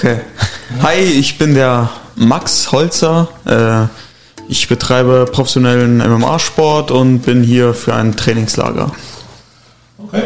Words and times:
Okay. 0.00 0.22
Hi, 0.80 0.96
ich 0.98 1.36
bin 1.36 1.52
der 1.52 1.90
Max 2.16 2.72
Holzer. 2.72 3.28
Äh, 3.44 3.84
ich 4.48 4.66
betreibe 4.66 5.26
professionellen 5.30 5.98
MMA-Sport 5.98 6.90
und 6.90 7.18
bin 7.18 7.42
hier 7.42 7.74
für 7.74 7.94
ein 7.94 8.16
Trainingslager. 8.16 8.92
Okay. 9.98 10.22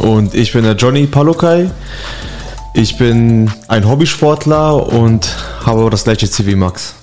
Und 0.00 0.36
ich 0.36 0.52
bin 0.52 0.62
der 0.62 0.76
Johnny 0.76 1.08
Palukai. 1.08 1.68
Ich 2.74 2.96
bin 2.96 3.50
ein 3.66 3.88
Hobbysportler 3.88 4.86
und 4.86 5.34
habe 5.66 5.90
das 5.90 6.04
gleiche 6.04 6.30
Ziel 6.30 6.46
wie 6.46 6.54
Max. 6.54 6.94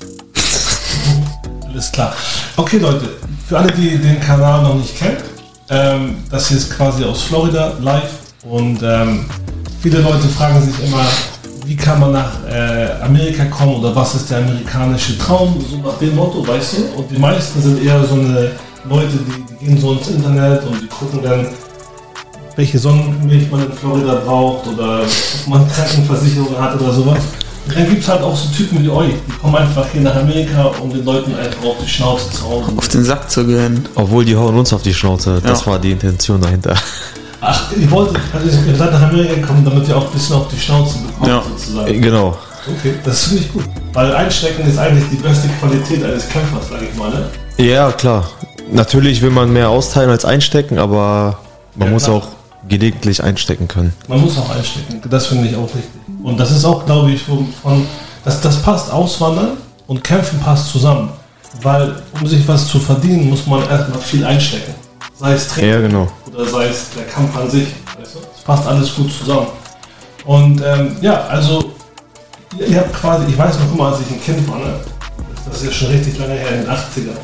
Alles 1.68 1.92
klar. 1.92 2.16
Okay, 2.56 2.78
Leute, 2.78 3.10
für 3.46 3.58
alle, 3.58 3.74
die 3.74 3.98
den 3.98 4.22
Kanal 4.22 4.64
noch 4.64 4.76
nicht 4.76 4.98
kennen, 4.98 5.18
ähm, 5.70 6.24
das 6.32 6.48
hier 6.48 6.56
ist 6.60 6.74
quasi 6.74 7.04
aus 7.04 7.24
Florida 7.24 7.74
live 7.82 8.14
und 8.44 8.80
ähm, 8.82 9.26
viele 9.86 10.00
Leute 10.02 10.28
fragen 10.30 10.60
sich 10.64 10.74
immer, 10.88 11.06
wie 11.68 11.76
kann 11.76 12.00
man 12.00 12.12
nach 12.14 12.32
äh, 12.50 13.04
Amerika 13.04 13.46
kommen 13.46 13.76
oder 13.76 13.96
was 13.96 14.16
ist 14.16 14.32
der 14.32 14.40
amerikanische 14.40 15.16
Traum, 15.20 15.64
so 15.70 15.78
nach 15.78 15.96
dem 16.00 16.16
Motto, 16.16 16.48
weißt 16.48 16.78
du? 16.78 16.98
Und 16.98 17.12
die 17.12 17.20
meisten 17.20 17.62
sind 17.62 17.84
eher 17.86 18.04
so 18.04 18.16
eine 18.16 18.50
Leute, 18.90 19.10
die, 19.12 19.44
die 19.60 19.66
gehen 19.66 19.80
so 19.80 19.94
ins 19.94 20.08
Internet 20.08 20.64
und 20.66 20.82
die 20.82 20.88
gucken 20.88 21.20
dann, 21.22 21.46
welche 22.56 22.80
Sonnenmilch 22.80 23.52
man 23.52 23.64
in 23.64 23.74
Florida 23.74 24.16
braucht 24.26 24.66
oder 24.68 25.02
ob 25.04 25.48
man 25.48 25.68
Krankenversicherung 25.70 26.58
hat 26.60 26.82
oder 26.82 26.92
sowas. 26.92 27.20
Und 27.68 27.76
dann 27.78 27.88
gibt 27.88 28.02
es 28.02 28.08
halt 28.10 28.24
auch 28.24 28.36
so 28.36 28.50
Typen 28.56 28.84
wie 28.84 28.90
euch, 28.90 29.14
die 29.28 29.32
kommen 29.40 29.56
einfach 29.56 29.86
hier 29.92 30.02
nach 30.02 30.16
Amerika, 30.16 30.72
um 30.82 30.90
den 30.92 31.06
Leuten 31.06 31.36
einfach 31.36 31.64
auf 31.64 31.76
die 31.84 31.90
Schnauze 31.90 32.32
zu 32.32 32.44
hauen. 32.44 32.64
Auf 32.76 32.88
den 32.88 33.04
Sack 33.04 33.30
zu 33.30 33.46
gehen. 33.46 33.88
Obwohl 33.94 34.26
die 34.26 34.36
hauen 34.36 34.56
uns 34.58 34.74
auf 34.74 34.82
die 34.82 34.94
Schnauze. 34.96 35.40
Das 35.44 35.62
Ja. 35.62 35.68
war 35.74 35.78
die 35.80 35.92
Intention 35.92 36.42
dahinter. 36.42 36.74
Ach, 37.48 37.72
ihr 37.80 37.90
wolltet, 37.92 38.18
also 38.34 38.48
ihr 38.68 38.76
seid 38.76 38.92
nach 38.92 39.02
Amerika 39.04 39.36
gekommen, 39.36 39.64
damit 39.64 39.88
ihr 39.88 39.96
auch 39.96 40.06
ein 40.08 40.12
bisschen 40.14 40.36
auf 40.36 40.48
die 40.48 40.60
Schnauze 40.60 40.98
bekommt, 41.00 41.28
Ja. 41.28 41.44
sozusagen. 41.48 42.02
Genau. 42.02 42.36
Okay, 42.80 42.96
das 43.04 43.24
finde 43.26 43.44
ich 43.44 43.54
gut. 43.54 43.66
Weil 43.94 44.16
Einstecken 44.16 44.68
ist 44.68 44.80
eigentlich 44.80 45.04
die 45.12 45.18
beste 45.18 45.48
Qualität 45.60 46.04
eines 46.04 46.28
Kämpfers, 46.28 46.70
sage 46.70 46.88
ich 46.92 46.98
mal. 46.98 47.12
Ne? 47.12 47.64
Ja, 47.64 47.92
klar. 47.92 48.28
Natürlich 48.72 49.22
will 49.22 49.30
man 49.30 49.54
mehr 49.54 49.70
austeilen 49.70 50.10
als 50.10 50.26
einstecken, 50.26 50.80
aber 50.80 51.38
man 51.76 51.90
Ja, 51.90 51.94
muss 51.94 52.06
klar. 52.06 52.16
auch 52.18 52.28
gelegentlich 52.68 53.22
einstecken 53.24 53.68
können. 53.68 53.94
Man 54.08 54.22
muss 54.22 54.36
auch 54.40 54.50
einstecken, 54.50 55.00
das 55.08 55.28
finde 55.28 55.48
ich 55.48 55.56
auch 55.56 55.66
wichtig. 55.68 55.84
Und 56.24 56.40
das 56.40 56.50
ist 56.50 56.66
auch, 56.66 56.84
glaube 56.88 57.12
ich, 57.12 57.22
von, 57.22 57.48
von 57.62 57.86
das, 58.24 58.42
das 58.42 58.56
passt 58.64 58.92
Auswandern 58.92 59.50
und 59.86 60.04
Kämpfen 60.04 60.40
passt 60.40 60.70
zusammen. 60.72 61.10
Weil, 61.62 61.96
um 62.20 62.26
sich 62.26 62.46
was 62.48 62.68
zu 62.68 62.80
verdienen, 62.80 63.30
muss 63.30 63.46
man 63.46 63.62
erstmal 63.70 64.00
viel 64.00 64.26
einstecken. 64.26 64.74
Sei 65.18 65.34
es 65.34 65.48
Training 65.48 65.70
Ja, 65.72 65.80
genau. 65.82 66.08
oder 66.34 66.46
sei 66.46 66.68
es 66.68 66.90
der 66.96 67.06
Kampf 67.06 67.36
an 67.38 67.50
sich. 67.50 67.68
Weißt 68.00 68.16
du? 68.16 68.20
Es 68.36 68.42
passt 68.44 68.68
alles 68.68 68.94
gut 68.96 69.12
zusammen. 69.12 69.48
Und 70.26 70.62
ähm, 70.66 70.98
ja, 71.02 71.26
also, 71.28 71.72
ihr, 72.60 72.68
ihr 72.68 72.78
habt 72.80 72.94
quasi, 72.94 73.26
ich 73.30 73.38
weiß 73.38 73.60
noch 73.60 73.74
immer, 73.74 73.88
als 73.94 74.02
ich 74.02 74.14
ein 74.16 74.22
Kind 74.22 74.48
war, 74.50 74.58
ne? 74.58 74.74
das 75.48 75.58
ist 75.58 75.66
ja 75.66 75.72
schon 75.72 75.88
richtig 75.90 76.18
lange 76.18 76.34
her, 76.34 76.50
in 76.52 76.62
den 76.62 76.70
80ern. 76.70 77.18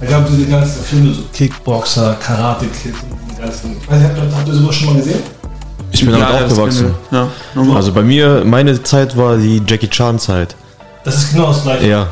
Da 0.00 0.06
gab 0.06 0.24
es 0.28 0.36
diese 0.36 0.46
ganzen 0.48 0.84
Filme, 0.84 1.12
so 1.14 1.22
Kickboxer, 1.32 2.16
Karate 2.20 2.66
Kid 2.66 2.94
und 3.10 3.18
die 3.36 3.40
ganzen. 3.40 3.76
Weiß 3.88 3.98
nicht, 4.00 4.10
habt, 4.10 4.34
habt 4.36 4.48
ihr 4.48 4.54
sowas 4.54 4.74
schon 4.74 4.88
mal 4.88 4.96
gesehen? 4.96 5.20
Ich 5.90 6.00
bin 6.00 6.12
damit 6.12 6.28
Ja, 6.28 6.40
das 6.40 6.52
aufgewachsen. 6.52 6.94
wir. 7.10 7.28
Ja. 7.62 7.74
Also 7.74 7.92
bei 7.92 8.02
mir, 8.02 8.42
meine 8.44 8.82
Zeit 8.82 9.16
war 9.16 9.36
die 9.36 9.62
Jackie 9.66 9.88
Chan 9.88 10.18
Zeit. 10.18 10.54
Das 11.04 11.16
ist 11.16 11.32
genau 11.32 11.48
das 11.48 11.62
gleiche. 11.62 11.86
Ja. 11.86 12.06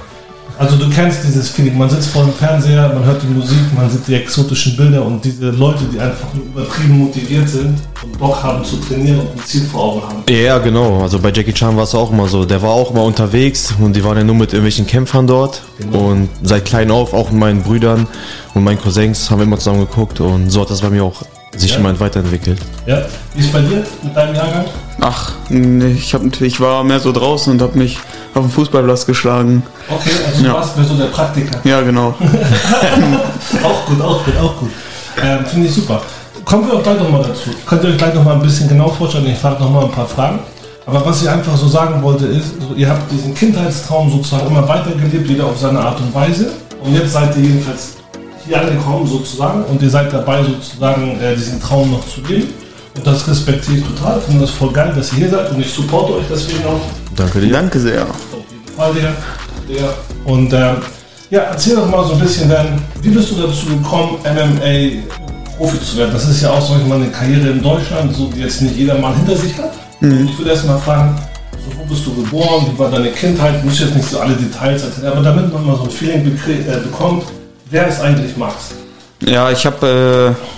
Also 0.57 0.77
du 0.77 0.89
kennst 0.89 1.25
dieses 1.25 1.49
Feeling, 1.51 1.77
man 1.77 1.91
sitzt 1.91 2.11
vor 2.11 2.25
dem 2.25 2.33
Fernseher, 2.33 2.93
man 2.95 3.05
hört 3.05 3.21
die 3.23 3.27
Musik, 3.27 3.59
man 3.75 3.91
sieht 3.91 4.07
die 4.07 4.15
exotischen 4.15 4.77
Bilder 4.77 5.05
und 5.05 5.25
diese 5.25 5.51
Leute, 5.51 5.85
die 5.93 5.99
einfach 5.99 6.33
nur 6.33 6.45
übertrieben 6.45 6.99
motiviert 6.99 7.49
sind 7.49 7.77
und 8.03 8.19
Bock 8.19 8.41
haben 8.41 8.65
zu 8.65 8.77
trainieren 8.77 9.21
und 9.21 9.33
ein 9.33 9.45
Ziel 9.45 9.63
vor 9.63 9.83
Augen 9.83 10.03
haben. 10.03 10.23
Ja, 10.31 10.59
genau. 10.59 11.03
Also 11.03 11.19
bei 11.19 11.33
Jackie 11.33 11.53
Chan 11.53 11.77
war 11.77 11.85
es 11.85 11.95
auch 11.95 12.13
immer 12.13 12.29
so. 12.29 12.45
Der 12.45 12.63
war 12.63 12.71
auch 12.71 12.93
immer 12.93 13.03
unterwegs 13.03 13.75
und 13.81 13.97
die 13.97 14.05
waren 14.05 14.17
ja 14.17 14.23
nur 14.25 14.37
mit 14.37 14.53
irgendwelchen 14.53 14.87
Kämpfern 14.87 15.27
dort. 15.27 15.63
Genau. 15.79 16.11
Und 16.11 16.29
seit 16.43 16.65
klein 16.65 16.91
auf, 16.93 17.15
auch 17.15 17.31
mit 17.33 17.41
meinen 17.41 17.63
Brüdern 17.63 18.07
und 18.55 18.63
meinen 18.63 18.79
Cousins, 18.79 19.31
haben 19.31 19.39
wir 19.39 19.47
immer 19.47 19.59
zusammen 19.59 19.81
geguckt 19.81 20.21
und 20.21 20.51
so 20.51 20.61
hat 20.61 20.71
das 20.71 20.83
bei 20.83 20.91
mir 20.91 21.03
auch 21.03 21.23
sich 21.57 21.73
Ja. 21.73 21.79
immer 21.79 21.99
weiterentwickelt. 22.01 22.59
Ja? 22.87 23.03
Wie 23.35 23.41
ist 23.41 23.53
bei 23.53 23.61
dir 23.61 23.85
mit 24.03 24.17
deinem 24.17 24.35
Jahrgang? 24.35 24.65
Ach, 25.01 25.33
nee, 25.49 25.93
ich, 25.93 26.15
hab, 26.15 26.23
ich 26.41 26.61
war 26.61 26.85
mehr 26.85 27.01
so 27.01 27.13
draußen 27.13 27.53
und 27.53 27.63
habe 27.63 27.77
mich 27.79 27.99
auf 28.35 28.43
dem 28.43 28.51
Fußballplatz 28.51 29.07
geschlagen. 29.07 29.63
Okay, 29.89 30.11
also 30.27 30.41
du 30.43 30.49
Ja. 30.49 30.55
warst 30.55 30.77
mehr 30.77 30.87
so 30.87 30.95
der 30.97 31.07
Praktiker. 31.07 31.59
Ja, 31.65 31.81
genau. 31.83 32.15
Auch 33.63 33.87
gut, 33.87 34.01
auch 34.01 34.25
gut, 34.25 34.35
auch 34.39 34.57
gut. 34.59 34.71
Ähm, 35.23 35.45
Finde 35.47 35.69
ich 35.69 35.75
super. 35.75 36.01
Kommen 36.45 36.67
wir 36.67 36.75
auch 36.79 36.83
gleich 36.83 36.99
nochmal 36.99 37.23
dazu. 37.23 37.51
Könnt 37.67 37.85
ihr 37.85 37.91
euch 37.91 37.97
gleich 37.99 38.15
nochmal 38.15 38.35
ein 38.35 38.43
bisschen 38.43 38.69
genau 38.69 38.89
vorstellen? 38.89 39.27
Ich 39.29 39.39
frage 39.39 39.63
nochmal 39.63 39.85
ein 39.85 39.91
paar 39.91 40.07
Fragen. 40.07 40.41
Aber 40.87 41.05
was 41.07 41.23
ich 41.23 41.29
einfach 41.31 41.57
so 41.57 41.69
sagen 41.69 42.03
wollte 42.03 42.27
ist, 42.27 42.61
so, 42.61 42.75
ihr 42.75 42.89
habt 42.91 43.11
diesen 43.11 43.35
Kindheitstraum 43.35 44.11
sozusagen 44.11 44.49
immer 44.49 44.67
weitergelebt, 44.69 45.27
jeder 45.29 45.47
auf 45.47 45.59
seine 45.59 45.81
Art 45.81 45.99
und 46.01 46.15
Weise. 46.15 46.51
Und 46.85 46.95
jetzt 46.95 47.13
seid 47.13 47.35
ihr 47.37 47.43
jedenfalls 47.45 47.95
hier 48.47 48.61
angekommen 48.61 49.07
sozusagen 49.07 49.65
und 49.65 49.83
ihr 49.83 49.91
seid 49.91 50.13
dabei 50.13 50.43
sozusagen 50.43 51.19
äh, 51.21 51.35
diesen 51.35 51.61
Traum 51.61 51.91
noch 51.91 52.07
zu 52.09 52.21
leben. 52.23 52.53
Und 52.97 53.07
das 53.07 53.27
respektiere 53.27 53.79
ich 53.79 53.85
total. 53.85 54.19
Ich 54.19 54.25
finde 54.25 54.41
das 54.43 54.51
voll 54.51 54.73
geil, 54.73 54.93
dass 54.95 55.13
ihr 55.13 55.19
hier 55.19 55.31
seid 55.31 55.51
und 55.51 55.61
ich 55.61 55.73
supporte 55.73 56.15
euch 56.15 56.25
deswegen 56.31 56.65
auch. 56.65 56.81
Danke 57.17 57.41
dir. 57.41 57.53
Danke 57.53 57.81
sehr. 57.81 58.03
Auf 58.03 58.09
jeden 58.51 58.77
Fall, 58.77 58.93
Digga. 58.95 59.13
Digga. 59.69 59.95
Und 60.25 60.53
ähm, 60.53 60.77
ja, 61.31 61.41
erzähl 61.41 61.77
doch 61.77 61.91
mal 61.91 62.07
so 62.07 62.13
ein 62.13 62.21
bisschen, 62.21 62.49
dann, 62.49 62.81
wie 63.03 63.09
bist 63.09 63.31
du 63.31 63.35
dazu 63.35 63.67
gekommen, 63.67 64.19
MMA-Profi 64.23 65.81
zu 65.81 65.97
werden? 65.97 66.13
Das 66.13 66.29
ist 66.29 66.43
ja 66.43 66.51
auch, 66.51 66.61
sag 66.61 66.81
ich 66.81 66.87
mal, 66.87 66.97
eine 66.97 67.11
Karriere 67.11 67.49
in 67.49 67.63
Deutschland, 67.63 68.15
so 68.15 68.27
die 68.27 68.41
jetzt 68.41 68.63
nicht 68.63 68.77
jeder 68.77 68.99
mal 68.99 69.15
hinter 69.17 69.37
sich 69.37 69.57
hat. 69.59 69.73
Und 70.01 70.29
ich 70.29 70.39
würde 70.39 70.51
erst 70.51 70.67
mal 70.67 70.79
fragen, 70.79 71.19
so, 71.53 71.79
wo 71.79 71.85
bist 71.87 72.07
du 72.07 72.15
geboren, 72.15 72.67
wie 72.73 72.79
war 72.79 72.91
deine 72.91 73.11
Kindheit? 73.11 73.63
Du 73.63 73.67
musst 73.67 73.81
jetzt 73.81 73.97
nicht 73.97 74.09
so 74.09 74.21
alle 74.21 74.35
Details 74.35 74.85
erzählen, 74.85 75.13
aber 75.13 75.23
damit 75.23 75.53
man 75.53 75.67
mal 75.67 75.77
so 75.77 75.85
ein 75.85 75.91
Feeling 75.91 76.27
äh, 76.27 76.81
bekommt, 76.83 77.25
wer 77.75 77.89
ist 77.89 78.01
eigentlich 78.01 78.37
Max? 78.37 78.71
Ja, 79.21 79.51
ich 79.51 79.67
habe. 79.67 80.37
Äh, 80.39 80.55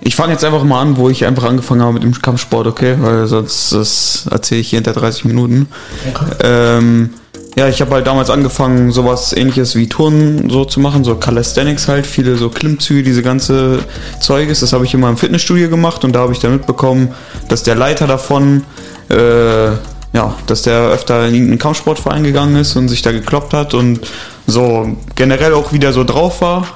ich 0.00 0.14
fange 0.16 0.32
jetzt 0.32 0.44
einfach 0.44 0.64
mal 0.64 0.80
an, 0.80 0.96
wo 0.96 1.10
ich 1.10 1.26
einfach 1.26 1.44
angefangen 1.44 1.82
habe 1.82 1.94
mit 1.94 2.02
dem 2.02 2.22
Kampfsport, 2.22 2.66
okay? 2.66 2.96
Weil 2.98 3.26
sonst 3.26 4.26
erzähle 4.30 4.60
ich 4.60 4.70
hier 4.70 4.78
hinter 4.78 4.92
30 4.92 5.26
Minuten. 5.26 5.68
Okay. 6.14 6.24
Ähm, 6.44 7.10
ja, 7.56 7.68
ich 7.68 7.80
habe 7.80 7.90
halt 7.90 8.06
damals 8.06 8.30
angefangen, 8.30 8.92
sowas 8.92 9.32
ähnliches 9.32 9.74
wie 9.74 9.88
Turnen 9.88 10.48
so 10.48 10.64
zu 10.64 10.80
machen, 10.80 11.02
so 11.04 11.16
Calisthenics 11.16 11.88
halt, 11.88 12.06
viele 12.06 12.36
so 12.36 12.48
Klimmzüge, 12.48 13.02
diese 13.02 13.22
ganze 13.22 13.80
Zeuges. 14.20 14.60
Das 14.60 14.72
habe 14.72 14.84
ich 14.84 14.94
immer 14.94 15.10
im 15.10 15.16
Fitnessstudio 15.16 15.68
gemacht 15.68 16.04
und 16.04 16.12
da 16.14 16.20
habe 16.20 16.32
ich 16.32 16.38
dann 16.38 16.52
mitbekommen, 16.52 17.12
dass 17.48 17.64
der 17.64 17.74
Leiter 17.74 18.06
davon, 18.06 18.62
äh, 19.10 19.72
ja, 20.12 20.34
dass 20.46 20.62
der 20.62 20.88
öfter 20.88 21.26
in 21.26 21.34
irgendeinen 21.34 21.58
Kampfsportverein 21.58 22.24
gegangen 22.24 22.56
ist 22.56 22.76
und 22.76 22.88
sich 22.88 23.02
da 23.02 23.12
gekloppt 23.12 23.52
hat 23.52 23.74
und 23.74 24.00
so 24.46 24.96
generell 25.14 25.54
auch 25.54 25.72
wieder 25.72 25.92
so 25.92 26.04
drauf 26.04 26.40
war. 26.40 26.66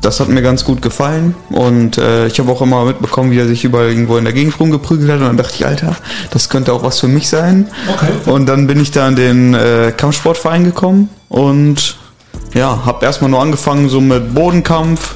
Das 0.00 0.18
hat 0.18 0.28
mir 0.28 0.42
ganz 0.42 0.64
gut 0.64 0.82
gefallen 0.82 1.36
und 1.50 1.96
äh, 1.96 2.26
ich 2.26 2.40
habe 2.40 2.50
auch 2.50 2.60
immer 2.60 2.84
mitbekommen, 2.84 3.30
wie 3.30 3.38
er 3.38 3.46
sich 3.46 3.62
überall 3.62 3.88
irgendwo 3.88 4.16
in 4.16 4.24
der 4.24 4.32
Gegend 4.32 4.58
rumgeprügelt 4.58 5.08
hat 5.10 5.20
und 5.20 5.26
dann 5.26 5.36
dachte 5.36 5.54
ich, 5.54 5.64
Alter, 5.64 5.96
das 6.30 6.48
könnte 6.48 6.72
auch 6.72 6.82
was 6.82 6.98
für 6.98 7.06
mich 7.06 7.28
sein. 7.28 7.68
Okay. 7.88 8.30
Und 8.30 8.46
dann 8.46 8.66
bin 8.66 8.80
ich 8.80 8.90
da 8.90 9.06
in 9.06 9.14
den 9.14 9.54
äh, 9.54 9.92
Kampfsportverein 9.96 10.64
gekommen 10.64 11.08
und 11.28 11.96
ja, 12.52 12.84
habe 12.84 13.04
erstmal 13.06 13.30
nur 13.30 13.40
angefangen 13.40 13.88
so 13.88 14.00
mit 14.00 14.34
Bodenkampf, 14.34 15.14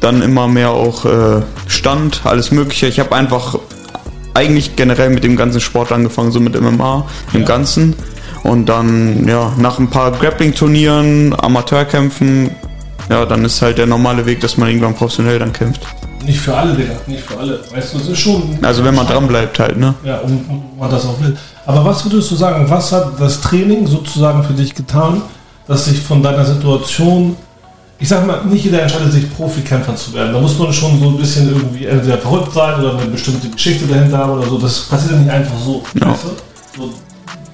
dann 0.00 0.22
immer 0.22 0.48
mehr 0.48 0.70
auch 0.70 1.04
äh, 1.04 1.42
Stand, 1.66 2.22
alles 2.24 2.50
Mögliche. 2.50 2.86
Ich 2.86 3.00
habe 3.00 3.14
einfach 3.14 3.58
eigentlich 4.34 4.76
generell 4.76 5.10
mit 5.10 5.24
dem 5.24 5.36
ganzen 5.36 5.60
Sport 5.60 5.92
angefangen, 5.92 6.32
so 6.32 6.40
mit 6.40 6.60
MMA 6.60 7.06
im 7.32 7.40
Ja. 7.40 7.46
Ganzen. 7.46 7.94
Und 8.42 8.66
dann, 8.68 9.26
ja, 9.26 9.52
nach 9.56 9.78
ein 9.78 9.88
paar 9.88 10.10
Grappling-Turnieren, 10.12 11.34
Amateurkämpfen, 11.38 12.50
ja, 13.08 13.24
dann 13.24 13.44
ist 13.44 13.62
halt 13.62 13.78
der 13.78 13.86
normale 13.86 14.26
Weg, 14.26 14.40
dass 14.40 14.56
man 14.56 14.68
irgendwann 14.68 14.94
professionell 14.94 15.38
dann 15.38 15.52
kämpft. 15.52 15.80
Nicht 16.24 16.40
für 16.40 16.54
alle, 16.56 16.74
Digga, 16.74 16.94
nicht 17.06 17.22
für 17.22 17.38
alle. 17.38 17.60
Weißt 17.70 17.94
du, 17.94 17.98
das 17.98 18.08
ist 18.08 18.18
schon. 18.18 18.58
Also 18.62 18.82
wenn 18.84 18.94
man 18.94 19.06
dran 19.06 19.26
bleibt 19.28 19.58
halt, 19.58 19.76
ne? 19.78 19.94
Ja, 20.04 20.18
und, 20.18 20.32
und 20.48 20.78
man 20.78 20.90
das 20.90 21.04
auch 21.06 21.20
will. 21.20 21.36
Aber 21.66 21.84
was 21.84 22.04
würdest 22.04 22.30
du 22.30 22.34
sagen, 22.34 22.64
was 22.68 22.92
hat 22.92 23.12
das 23.20 23.40
Training 23.40 23.86
sozusagen 23.86 24.42
für 24.42 24.54
dich 24.54 24.74
getan, 24.74 25.22
dass 25.66 25.86
sich 25.86 26.00
von 26.00 26.22
deiner 26.22 26.44
Situation, 26.44 27.36
ich 28.04 28.10
sag 28.10 28.26
mal, 28.26 28.44
nicht 28.44 28.66
jeder 28.66 28.82
entscheidet 28.82 29.12
sich 29.12 29.34
Profikämpfer 29.34 29.96
zu 29.96 30.12
werden. 30.12 30.34
Da 30.34 30.38
muss 30.38 30.58
man 30.58 30.70
schon 30.70 31.00
so 31.00 31.08
ein 31.08 31.16
bisschen 31.16 31.48
irgendwie 31.48 31.86
entweder 31.86 32.18
verrückt 32.18 32.52
sein 32.52 32.78
oder 32.78 32.98
eine 32.98 33.06
bestimmte 33.06 33.48
Geschichte 33.48 33.86
dahinter 33.86 34.18
haben 34.18 34.32
oder 34.32 34.46
so. 34.46 34.58
Das 34.58 34.80
passiert 34.80 35.12
ja 35.12 35.18
nicht 35.20 35.30
einfach 35.30 35.58
so. 35.64 35.82
Ja. 35.98 36.10
Weißt 36.10 36.24
du? 36.24 36.82
so 36.82 36.90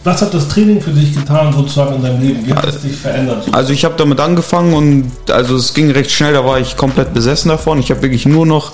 was 0.02 0.22
hat 0.22 0.34
das 0.34 0.48
Training 0.48 0.80
für 0.80 0.90
dich 0.90 1.14
getan 1.14 1.52
sozusagen 1.52 1.94
in 1.94 2.02
deinem 2.02 2.20
Leben? 2.20 2.44
Wie 2.44 2.52
hat 2.52 2.66
es 2.66 2.80
dich 2.80 2.96
verändert? 2.96 3.44
So? 3.44 3.52
Also 3.52 3.72
ich 3.72 3.84
habe 3.84 3.94
damit 3.96 4.18
angefangen 4.18 4.74
und 4.74 5.30
also 5.30 5.54
es 5.54 5.72
ging 5.72 5.88
recht 5.92 6.10
schnell, 6.10 6.32
da 6.32 6.44
war 6.44 6.58
ich 6.58 6.76
komplett 6.76 7.14
besessen 7.14 7.50
davon. 7.50 7.78
Ich 7.78 7.92
habe 7.92 8.02
wirklich 8.02 8.26
nur 8.26 8.44
noch, 8.44 8.72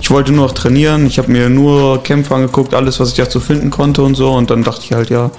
ich 0.00 0.12
wollte 0.12 0.30
nur 0.30 0.46
noch 0.46 0.52
trainieren, 0.52 1.06
ich 1.06 1.18
habe 1.18 1.32
mir 1.32 1.50
nur 1.50 2.04
Kämpfe 2.04 2.36
angeguckt, 2.36 2.72
alles, 2.72 3.00
was 3.00 3.08
ich 3.08 3.16
dazu 3.16 3.40
finden 3.40 3.70
konnte 3.70 4.02
und 4.02 4.14
so. 4.14 4.30
Und 4.30 4.48
dann 4.48 4.62
dachte 4.62 4.82
ich 4.84 4.92
halt, 4.92 5.10
ja, 5.10 5.32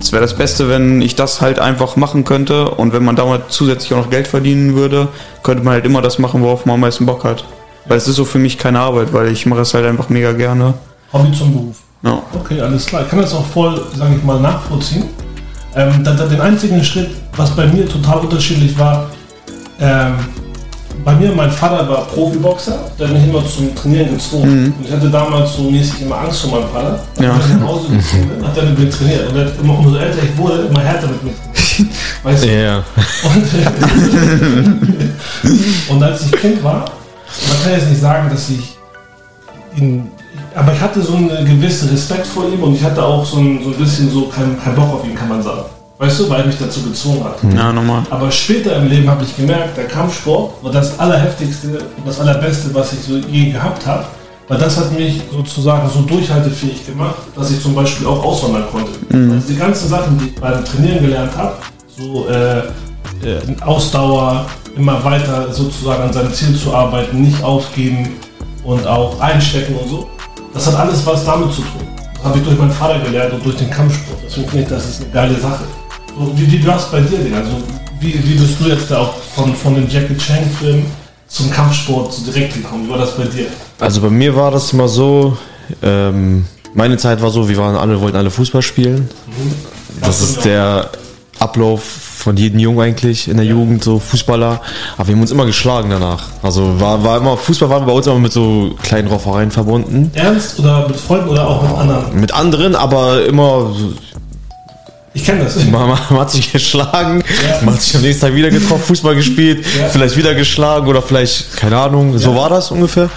es 0.00 0.12
wäre 0.12 0.22
das 0.22 0.34
Beste, 0.36 0.68
wenn 0.68 1.00
ich 1.02 1.14
das 1.14 1.40
halt 1.40 1.58
einfach 1.58 1.96
machen 1.96 2.24
könnte. 2.24 2.70
Und 2.70 2.92
wenn 2.92 3.04
man 3.04 3.16
damit 3.16 3.44
zusätzlich 3.48 3.94
auch 3.94 4.04
noch 4.04 4.10
Geld 4.10 4.28
verdienen 4.28 4.74
würde, 4.74 5.08
könnte 5.42 5.64
man 5.64 5.74
halt 5.74 5.84
immer 5.84 6.02
das 6.02 6.18
machen, 6.18 6.42
worauf 6.42 6.66
man 6.66 6.74
am 6.74 6.80
meisten 6.80 7.06
Bock 7.06 7.24
hat. 7.24 7.44
Weil 7.86 7.98
es 7.98 8.08
ist 8.08 8.16
so 8.16 8.24
für 8.24 8.38
mich 8.38 8.58
keine 8.58 8.80
Arbeit, 8.80 9.12
weil 9.12 9.28
ich 9.28 9.46
mache 9.46 9.60
es 9.60 9.74
halt 9.74 9.86
einfach 9.86 10.08
mega 10.08 10.32
gerne. 10.32 10.74
Hobby 11.12 11.32
zum 11.32 11.52
Beruf. 11.52 11.76
Ja. 12.02 12.22
Okay, 12.34 12.60
alles 12.60 12.86
klar. 12.86 13.02
Ich 13.02 13.08
kann 13.08 13.20
das 13.20 13.34
auch 13.34 13.46
voll, 13.46 13.80
sage 13.96 14.14
ich 14.16 14.24
mal, 14.24 14.40
nachvollziehen. 14.40 15.04
Ähm, 15.74 16.04
da, 16.04 16.12
da, 16.12 16.26
den 16.26 16.40
einzigen 16.40 16.84
Schritt, 16.84 17.10
was 17.36 17.50
bei 17.50 17.66
mir 17.66 17.88
total 17.88 18.18
unterschiedlich 18.18 18.78
war, 18.78 19.10
ähm, 19.80 20.14
bei 21.04 21.14
mir, 21.14 21.32
mein 21.32 21.50
Vater 21.50 21.88
war 21.88 22.06
Profiboxer, 22.06 22.90
der 22.98 23.08
hat 23.08 23.14
mich 23.14 23.24
immer 23.24 23.44
zum 23.46 23.74
Trainieren 23.74 24.10
gezwungen. 24.10 24.74
Und 24.78 24.86
ich 24.86 24.92
hatte 24.92 25.10
damals 25.10 25.54
so 25.54 25.62
mäßig 25.62 26.02
immer 26.02 26.18
Angst 26.18 26.42
vor 26.42 26.58
meinem 26.60 26.70
Vater. 26.70 27.00
Ja. 27.20 27.32
Als 27.32 27.46
ich 27.46 27.54
nach 27.54 27.66
Hause 27.66 27.88
gezogen 27.88 28.28
bin, 28.28 28.46
hat 28.46 28.56
er 28.56 28.64
mit 28.64 28.78
mir 28.78 28.90
trainiert. 28.90 29.28
Und 29.28 29.36
er 29.36 29.46
hat 29.46 29.52
immer, 29.60 29.78
umso 29.78 29.96
älter 29.96 30.18
ich 30.22 30.36
wurde, 30.38 30.66
immer 30.68 30.80
härter 30.80 31.08
mit 31.08 31.24
mir 31.24 31.32
trainiert. 31.32 31.96
Weißt 32.22 32.44
du? 32.44 32.48
Ja. 32.48 32.84
Und, 33.24 33.46
und 35.90 36.02
als 36.02 36.26
ich 36.26 36.32
Kind 36.32 36.62
war, 36.62 36.84
man 37.48 37.62
kann 37.62 37.72
jetzt 37.72 37.88
nicht 37.88 38.00
sagen, 38.00 38.30
dass 38.30 38.48
ich 38.50 38.76
ihn. 39.76 40.10
Aber 40.54 40.72
ich 40.72 40.80
hatte 40.80 41.02
so 41.02 41.16
einen 41.16 41.44
gewissen 41.44 41.88
Respekt 41.88 42.26
vor 42.26 42.44
ihm 42.48 42.62
und 42.62 42.76
ich 42.76 42.84
hatte 42.84 43.02
auch 43.02 43.24
so 43.24 43.38
ein, 43.38 43.60
so 43.62 43.70
ein 43.70 43.76
bisschen 43.76 44.08
so 44.10 44.28
keinen 44.28 44.60
kein 44.62 44.74
Bock 44.76 44.94
auf 44.94 45.04
ihn, 45.04 45.14
kann 45.14 45.28
man 45.28 45.42
sagen. 45.42 45.64
Weißt 45.98 46.18
du, 46.18 46.28
weil 46.28 46.44
mich 46.46 46.58
dazu 46.58 46.82
gezwungen 46.82 47.22
hat. 47.22 47.36
Ja, 47.54 47.72
nochmal. 47.72 48.02
Aber 48.10 48.30
später 48.30 48.76
im 48.76 48.88
Leben 48.88 49.08
habe 49.08 49.22
ich 49.22 49.36
gemerkt, 49.36 49.76
der 49.76 49.86
Kampfsport 49.86 50.62
war 50.62 50.72
das 50.72 50.98
Allerheftigste 50.98 51.68
und 51.96 52.06
das 52.06 52.18
Allerbeste, 52.18 52.74
was 52.74 52.92
ich 52.92 53.00
so 53.00 53.16
je 53.16 53.50
gehabt 53.52 53.86
habe. 53.86 54.04
Weil 54.48 54.58
das 54.58 54.76
hat 54.76 54.92
mich 54.92 55.22
sozusagen 55.32 55.88
so 55.88 56.02
durchhaltefähig 56.02 56.84
gemacht, 56.84 57.14
dass 57.36 57.50
ich 57.50 57.62
zum 57.62 57.74
Beispiel 57.74 58.06
auch 58.06 58.22
auswandern 58.24 58.64
konnte. 58.70 58.90
Also 59.32 59.48
die 59.48 59.56
ganzen 59.56 59.88
Sachen, 59.88 60.18
die 60.18 60.26
ich 60.26 60.34
beim 60.34 60.64
Trainieren 60.64 61.00
gelernt 61.00 61.34
habe, 61.36 61.54
so 61.96 62.26
äh, 62.28 62.58
äh, 63.26 63.40
Ausdauer, 63.62 64.46
immer 64.76 65.02
weiter 65.04 65.52
sozusagen 65.52 66.02
an 66.02 66.12
seinem 66.12 66.32
Ziel 66.32 66.56
zu 66.56 66.74
arbeiten, 66.74 67.22
nicht 67.22 67.42
aufgeben 67.42 68.16
und 68.64 68.84
auch 68.86 69.18
einstecken 69.20 69.76
und 69.76 69.88
so, 69.88 70.10
das 70.52 70.66
hat 70.66 70.76
alles 70.76 71.06
was 71.06 71.24
damit 71.24 71.52
zu 71.52 71.62
tun. 71.62 71.86
Das 72.14 72.24
habe 72.24 72.38
ich 72.38 72.44
durch 72.44 72.58
meinen 72.58 72.72
Vater 72.72 72.98
gelernt 72.98 73.32
und 73.34 73.44
durch 73.44 73.56
den 73.56 73.70
Kampfsport. 73.70 74.18
Deswegen 74.26 74.48
finde 74.48 74.64
ich, 74.64 74.68
das 74.70 74.84
ist 74.86 75.02
eine 75.02 75.10
geile 75.10 75.40
Sache. 75.40 75.64
Wie, 76.36 76.52
wie 76.52 76.66
war 76.66 76.76
es 76.76 76.84
bei 76.84 77.00
dir, 77.00 77.18
Digga? 77.18 77.38
Also, 77.38 77.56
wie, 78.00 78.14
wie 78.24 78.34
bist 78.34 78.60
du 78.60 78.68
jetzt 78.68 78.90
da 78.90 78.98
auch 78.98 79.14
von, 79.34 79.54
von 79.54 79.74
dem 79.74 79.88
Jackie 79.88 80.16
Chan-Film 80.16 80.84
zum 81.28 81.50
Kampfsport 81.50 82.12
so 82.12 82.30
direkt 82.30 82.54
gekommen? 82.54 82.86
Wie 82.86 82.90
war 82.90 82.98
das 82.98 83.16
bei 83.16 83.24
dir? 83.24 83.46
Also 83.80 84.00
bei 84.00 84.10
mir 84.10 84.34
war 84.36 84.50
das 84.50 84.72
immer 84.72 84.88
so, 84.88 85.36
ähm, 85.82 86.44
meine 86.74 86.96
Zeit 86.96 87.20
war 87.22 87.30
so, 87.30 87.48
wir 87.48 87.56
waren 87.56 87.76
alle, 87.76 88.00
wollten 88.00 88.16
alle 88.16 88.30
Fußball 88.30 88.62
spielen. 88.62 89.08
Das 90.00 90.20
ist 90.20 90.44
der 90.44 90.90
Ablauf 91.38 91.82
von 91.82 92.36
jedem 92.36 92.58
Jungen 92.58 92.80
eigentlich 92.80 93.28
in 93.28 93.36
der 93.36 93.46
Jugend, 93.46 93.84
so 93.84 93.98
Fußballer. 93.98 94.60
Aber 94.96 95.08
wir 95.08 95.14
haben 95.14 95.20
uns 95.20 95.30
immer 95.30 95.46
geschlagen 95.46 95.90
danach. 95.90 96.22
Also 96.42 96.80
war, 96.80 97.02
war 97.04 97.18
immer, 97.18 97.36
Fußball 97.36 97.68
war 97.68 97.80
bei 97.80 97.92
uns 97.92 98.06
immer 98.06 98.18
mit 98.18 98.32
so 98.32 98.74
kleinen 98.82 99.08
Raufereien 99.08 99.50
verbunden. 99.50 100.10
Ernst 100.14 100.58
oder 100.58 100.88
mit 100.88 100.96
Freunden 100.96 101.28
oder 101.28 101.46
auch 101.46 101.62
mit 101.62 101.76
anderen? 101.76 102.20
Mit 102.20 102.32
anderen, 102.32 102.76
aber 102.76 103.26
immer, 103.26 103.74
Ich 105.16 105.24
kenne 105.24 105.44
das. 105.44 105.64
man 105.70 105.96
hat 105.96 106.30
sich 106.30 106.52
geschlagen, 106.52 107.22
Ja. 107.48 107.64
man 107.64 107.74
hat 107.74 107.82
sich 107.82 107.94
am 107.96 108.02
nächsten 108.02 108.26
Tag 108.26 108.34
wieder 108.34 108.50
getroffen, 108.50 108.82
Fußball 108.84 109.14
gespielt, 109.14 109.64
Ja. 109.78 109.88
vielleicht 109.88 110.16
wieder 110.16 110.34
geschlagen 110.34 110.86
oder 110.88 111.00
vielleicht, 111.02 111.56
keine 111.56 111.78
Ahnung, 111.78 112.18
so 112.18 112.30
Ja. 112.32 112.36
war 112.36 112.50
das 112.50 112.70
ungefähr. 112.72 113.08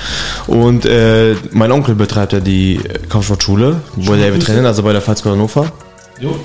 Und 0.45 0.85
äh, 0.85 1.35
mein 1.51 1.71
Onkel 1.71 1.95
betreibt 1.95 2.33
ja 2.33 2.39
die 2.39 2.79
Kampfsportschule, 3.09 3.81
wo 3.95 4.13
der 4.15 4.31
wir 4.31 4.39
trainieren, 4.39 4.67
also 4.67 4.83
bei 4.83 4.93
der 4.93 5.01
Pfalzgau 5.01 5.31
Hannover. 5.31 5.71
Jo. 6.19 6.35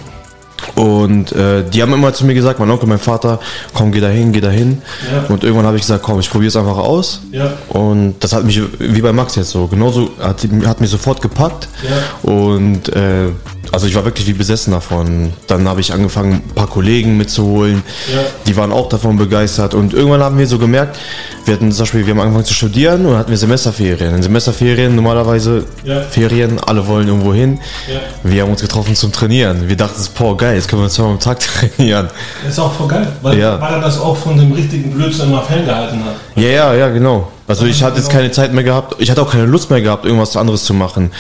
Und 0.77 1.33
äh, 1.33 1.65
die 1.69 1.83
haben 1.83 1.93
immer 1.93 2.15
zu 2.15 2.25
mir 2.25 2.35
gesagt, 2.35 2.59
mein 2.61 2.71
Onkel, 2.71 2.89
mein 2.89 2.99
Vater, 3.01 3.41
komm, 3.75 3.91
geh 3.93 4.01
da 4.01 4.09
hin, 4.09 4.33
geh 4.33 4.41
da 4.41 4.49
hin. 4.49 4.81
Ja. 5.13 5.25
Und 5.29 5.43
irgendwann 5.43 5.67
habe 5.67 5.77
ich 5.77 5.83
gesagt, 5.83 6.03
komm, 6.05 6.21
ich 6.21 6.31
probiere 6.31 6.49
es 6.49 6.57
einfach 6.57 6.79
aus. 6.79 7.21
Ja. 7.33 7.53
Und 7.69 8.15
das 8.21 8.33
hat 8.33 8.45
mich, 8.45 8.61
wie 8.79 9.03
bei 9.03 9.13
Max 9.13 9.35
jetzt 9.35 9.51
so, 9.51 9.67
genauso, 9.67 10.11
hat, 10.21 10.47
hat 10.65 10.81
mich 10.81 10.89
sofort 10.89 11.21
gepackt. 11.21 11.69
Ja. 11.83 12.31
Und 12.31 12.89
äh, 12.95 13.31
also 13.71 13.87
ich 13.87 13.95
war 13.95 14.05
wirklich 14.05 14.27
wie 14.27 14.33
besessen 14.33 14.73
davon. 14.73 15.33
Dann 15.47 15.69
habe 15.69 15.81
ich 15.81 15.93
angefangen, 15.93 16.43
ein 16.47 16.55
paar 16.55 16.67
Kollegen 16.67 17.17
mitzuholen. 17.17 17.83
Ja. 18.13 18.21
Die 18.47 18.57
waren 18.57 18.73
auch 18.73 18.89
davon 18.89 19.17
begeistert. 19.17 19.75
Und 19.75 19.95
irgendwann 19.95 20.23
haben 20.23 20.37
wir 20.39 20.47
so 20.47 20.59
gemerkt, 20.59 20.99
wir 21.45 21.55
hatten 21.55 21.71
zum 21.73 21.83
Beispiel, 21.85 22.07
wir 22.07 22.13
haben 22.15 22.21
angefangen 22.21 22.45
zu 22.45 22.55
studieren 22.55 23.07
und 23.07 23.17
hatten 23.17 23.31
wir 23.31 23.39
Semesterferien. 23.39 24.15
In 24.15 24.23
Semesterferien 24.23 24.95
normalerweise 24.95 25.65
Ja. 25.85 26.01
Ferien, 26.03 26.59
alle 26.61 26.87
wollen 26.87 27.09
irgendwo 27.09 27.33
hin. 27.33 27.61
Ja. 27.89 28.01
Wir 28.31 28.43
haben 28.43 28.51
uns 28.51 28.61
getroffen 28.61 28.95
zum 28.95 29.13
Trainieren. 29.13 29.69
Wir 29.69 29.77
dachten, 29.77 30.01
boah, 30.19 30.37
geil, 30.37 30.57
jetzt 30.57 30.69
können 30.69 30.83
wir 30.83 30.89
zweimal 30.89 31.13
am 31.13 31.21
Tag 31.21 31.41
trainieren. 31.77 32.09
Das 32.45 32.53
ist 32.55 32.59
auch 32.59 32.73
voll 32.75 32.89
geil, 32.89 33.09
weil, 33.23 33.39
weil 33.41 33.73
er 33.75 33.81
das 33.81 33.99
auch 33.99 34.17
von 34.17 34.37
dem 34.37 34.53
richtigen 34.53 34.91
Blödsinn 34.93 35.29
immer 35.29 35.43
ferngehalten 35.43 36.05
hat. 36.05 36.17
Ja, 36.37 36.49
ja, 36.49 36.75
ja, 36.75 36.89
genau. 36.89 37.32
Also 37.49 37.67
ich 37.67 37.83
hatte 37.83 37.99
jetzt 37.99 38.11
keine 38.11 38.31
Zeit 38.31 38.53
mehr 38.53 38.65
gehabt, 38.65 38.97
ich 38.99 39.11
hatte 39.11 39.21
auch 39.23 39.31
keine 39.31 39.47
Lust 39.47 39.69
mehr 39.71 39.81
gehabt, 39.81 40.05
irgendwas 40.05 40.37
anderes 40.37 40.65
zu 40.65 40.75
machen. 40.75 41.11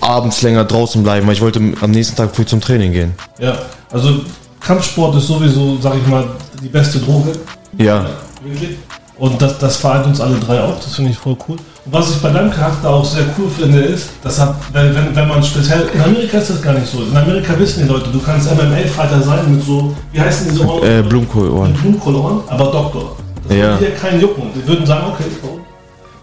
Abends 0.00 0.42
länger 0.42 0.64
draußen 0.64 1.02
bleiben, 1.02 1.26
weil 1.26 1.34
ich 1.34 1.40
wollte 1.40 1.60
am 1.80 1.90
nächsten 1.90 2.16
Tag 2.16 2.34
früh 2.36 2.44
zum 2.44 2.60
Training 2.60 2.92
gehen. 2.92 3.14
Ja, 3.38 3.56
also 3.90 4.20
Kampfsport 4.60 5.16
ist 5.16 5.26
sowieso, 5.26 5.78
sag 5.80 5.94
ich 5.96 6.06
mal, 6.06 6.24
die 6.62 6.68
beste 6.68 6.98
Droge. 6.98 7.32
Ja, 7.78 8.06
Wirklich. 8.44 8.76
Und 9.18 9.40
das, 9.40 9.56
das 9.58 9.76
vereint 9.76 10.06
uns 10.06 10.20
alle 10.20 10.36
drei 10.36 10.60
auch, 10.60 10.74
das 10.82 10.96
finde 10.96 11.12
ich 11.12 11.18
voll 11.18 11.36
cool. 11.48 11.56
Und 11.84 11.92
was 11.92 12.10
ich 12.10 12.16
bei 12.16 12.30
deinem 12.30 12.50
Charakter 12.50 12.90
auch 12.90 13.04
sehr 13.04 13.24
cool 13.38 13.48
finde, 13.48 13.78
ist, 13.80 14.08
das 14.24 14.40
hat, 14.40 14.56
wenn, 14.72 14.92
wenn, 14.96 15.14
wenn 15.14 15.28
man 15.28 15.40
speziell, 15.44 15.88
in 15.94 16.00
Amerika 16.00 16.38
ist 16.38 16.50
das 16.50 16.60
gar 16.60 16.72
nicht 16.72 16.86
so. 16.90 17.02
In 17.02 17.16
Amerika 17.16 17.56
wissen 17.56 17.84
die 17.84 17.88
Leute, 17.88 18.10
du 18.10 18.18
kannst 18.20 18.50
MMA-Fighter 18.50 19.22
sein 19.22 19.54
mit 19.54 19.64
so, 19.64 19.94
wie 20.12 20.20
heißen 20.20 20.48
diese 20.50 20.66
Ohren? 20.66 20.82
äh, 20.82 21.02
Blumenkohlohren. 21.02 21.72
Blumenkohlohren, 21.74 22.40
aber 22.48 22.64
Doktor. 22.72 23.16
Das 23.46 23.56
Ja. 23.56 23.62
würde 23.64 23.78
hier 23.86 23.90
keinen 23.94 24.20
jucken. 24.20 24.44
Die 24.56 24.66
würden 24.66 24.84
sagen, 24.86 25.06
okay, 25.12 25.24
warum? 25.42 25.60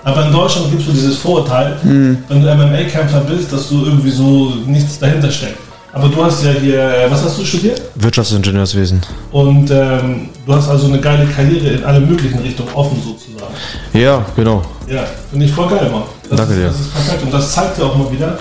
Aber 0.03 0.25
in 0.25 0.31
Deutschland 0.31 0.69
gibt 0.69 0.81
es 0.81 0.87
so 0.87 0.93
dieses 0.93 1.17
Vorurteil, 1.17 1.77
wenn 1.83 2.41
du 2.41 2.55
MMA-Kämpfer 2.55 3.21
bist, 3.21 3.51
dass 3.51 3.69
du 3.69 3.85
irgendwie 3.85 4.11
so 4.11 4.53
nichts 4.65 4.97
dahinter 4.99 5.29
steckt. 5.29 5.57
Aber 5.91 6.07
du 6.07 6.23
hast 6.23 6.43
ja 6.43 6.51
hier, 6.51 7.07
was 7.09 7.23
hast 7.23 7.39
du 7.39 7.43
studiert? 7.43 7.81
Wirtschaftsingenieurswesen. 7.95 9.01
Und 9.31 9.71
ähm, 9.71 10.29
du 10.45 10.53
hast 10.53 10.69
also 10.69 10.87
eine 10.87 10.99
geile 10.99 11.25
Karriere 11.25 11.67
in 11.67 11.83
alle 11.83 11.99
möglichen 11.99 12.39
Richtungen 12.39 12.69
offen 12.75 13.01
sozusagen. 13.03 13.53
Ja, 13.93 14.23
genau. 14.35 14.61
Ja, 14.87 15.03
finde 15.31 15.45
ich 15.47 15.51
voll 15.51 15.67
geil, 15.67 15.89
Mann. 15.91 16.03
Das 16.29 16.37
Danke 16.37 16.53
ist, 16.53 16.59
dir. 16.59 16.67
Das 16.67 16.79
ist 16.79 16.93
perfekt. 16.93 17.23
Und 17.23 17.33
das 17.33 17.51
zeigt 17.51 17.79
ja 17.79 17.85
auch 17.85 17.97
mal 17.97 18.11
wieder, 18.11 18.37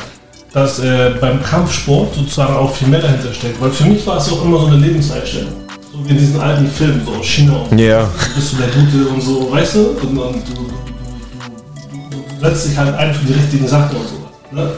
dass 0.53 0.79
äh, 0.81 1.13
beim 1.21 1.43
Kampfsport 1.43 2.15
sozusagen 2.15 2.55
auch 2.55 2.75
viel 2.75 2.89
mehr 2.89 3.01
dahinter 3.01 3.33
steckt. 3.33 3.61
Weil 3.61 3.71
für 3.71 3.85
mich 3.85 4.07
war 4.07 4.19
es 4.19 4.31
auch 4.31 4.45
immer 4.45 4.61
so 4.61 4.67
eine 4.67 4.77
Lebenseinstellung. 4.77 5.53
So 5.91 6.05
wie 6.05 6.11
in 6.11 6.19
diesen 6.19 6.41
alten 6.41 6.67
Filmen, 6.71 7.01
so 7.05 7.13
aus 7.19 7.27
China 7.27 7.55
und 7.71 7.79
Ja, 7.79 8.03
du 8.03 8.35
bist 8.35 8.53
du 8.53 8.57
der 8.59 8.69
Gute 8.69 9.09
und 9.09 9.23
so, 9.23 9.51
weißt 9.51 9.75
du? 9.75 9.79
Und, 10.03 10.19
und 10.19 10.35
du, 10.49 10.71
dich 12.41 12.77
halt 12.77 12.95
ein 12.95 13.15
für 13.15 13.27
die 13.27 13.33
richtigen 13.33 13.69
Sachen 13.69 13.97
und 13.97 14.09
so. 14.09 14.57
Ne? 14.57 14.71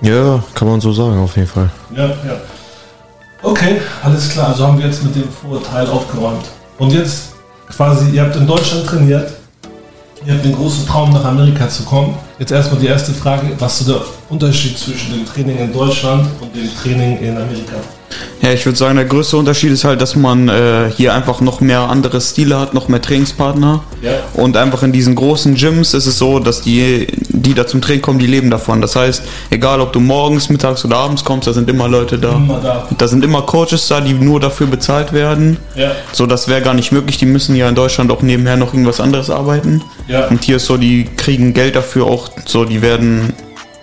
ja, 0.00 0.42
kann 0.54 0.68
man 0.68 0.80
so 0.80 0.92
sagen, 0.92 1.18
auf 1.18 1.36
jeden 1.36 1.48
Fall. 1.48 1.70
Ja, 1.96 2.06
ja. 2.06 2.36
Okay, 3.42 3.80
alles 4.02 4.30
klar. 4.30 4.48
Also 4.48 4.66
haben 4.66 4.78
wir 4.78 4.86
jetzt 4.86 5.04
mit 5.04 5.14
dem 5.14 5.28
Vorurteil 5.28 5.86
aufgeräumt. 5.86 6.44
Und 6.78 6.92
jetzt 6.92 7.34
quasi, 7.68 8.10
ihr 8.10 8.22
habt 8.22 8.36
in 8.36 8.46
Deutschland 8.46 8.86
trainiert. 8.86 9.32
Ihr 10.26 10.32
habt 10.32 10.44
den 10.44 10.54
großen 10.54 10.86
Traum, 10.86 11.12
nach 11.12 11.24
Amerika 11.24 11.68
zu 11.68 11.82
kommen. 11.82 12.16
Jetzt 12.38 12.50
erstmal 12.50 12.80
die 12.80 12.86
erste 12.86 13.12
Frage. 13.12 13.48
Was 13.58 13.80
ist 13.80 13.90
der 13.90 14.00
Unterschied 14.30 14.78
zwischen 14.78 15.12
dem 15.12 15.26
Training 15.26 15.58
in 15.58 15.72
Deutschland 15.72 16.26
und 16.40 16.56
dem 16.56 16.68
Training 16.82 17.18
in 17.18 17.36
Amerika? 17.36 17.76
Ja, 18.42 18.52
ich 18.52 18.66
würde 18.66 18.78
sagen, 18.78 18.96
der 18.96 19.06
größte 19.06 19.36
Unterschied 19.36 19.72
ist 19.72 19.84
halt, 19.84 20.00
dass 20.02 20.16
man 20.16 20.48
äh, 20.48 20.90
hier 20.94 21.14
einfach 21.14 21.40
noch 21.40 21.60
mehr 21.60 21.80
andere 21.80 22.20
Stile 22.20 22.58
hat, 22.58 22.74
noch 22.74 22.88
mehr 22.88 23.00
Trainingspartner. 23.00 23.82
Ja. 24.02 24.12
Und 24.34 24.56
einfach 24.56 24.82
in 24.82 24.92
diesen 24.92 25.14
großen 25.14 25.54
Gyms 25.54 25.94
ist 25.94 26.06
es 26.06 26.18
so, 26.18 26.38
dass 26.38 26.60
die, 26.60 27.06
die 27.28 27.54
da 27.54 27.66
zum 27.66 27.80
Training 27.80 28.02
kommen, 28.02 28.18
die 28.18 28.26
leben 28.26 28.50
davon. 28.50 28.80
Das 28.80 28.96
heißt, 28.96 29.22
egal 29.50 29.80
ob 29.80 29.92
du 29.92 30.00
morgens, 30.00 30.50
mittags 30.50 30.84
oder 30.84 30.98
abends 30.98 31.24
kommst, 31.24 31.46
da 31.46 31.52
sind 31.52 31.70
immer 31.70 31.88
Leute 31.88 32.18
da. 32.18 32.32
Immer 32.32 32.60
da. 32.60 32.88
Da 32.98 33.08
sind 33.08 33.24
immer 33.24 33.42
Coaches 33.42 33.88
da, 33.88 34.00
die 34.00 34.12
nur 34.12 34.40
dafür 34.40 34.66
bezahlt 34.66 35.12
werden. 35.12 35.56
Ja. 35.74 35.92
So, 36.12 36.26
das 36.26 36.48
wäre 36.48 36.60
gar 36.60 36.74
nicht 36.74 36.92
möglich. 36.92 37.16
Die 37.16 37.26
müssen 37.26 37.56
ja 37.56 37.68
in 37.68 37.74
Deutschland 37.74 38.10
auch 38.10 38.22
nebenher 38.22 38.56
noch 38.56 38.74
irgendwas 38.74 39.00
anderes 39.00 39.30
arbeiten. 39.30 39.82
Ja. 40.08 40.26
Und 40.28 40.44
hier 40.44 40.56
ist 40.56 40.66
so, 40.66 40.76
die 40.76 41.04
kriegen 41.16 41.54
Geld 41.54 41.76
dafür 41.76 42.06
auch, 42.06 42.30
so, 42.44 42.64
die 42.64 42.82
werden, 42.82 43.32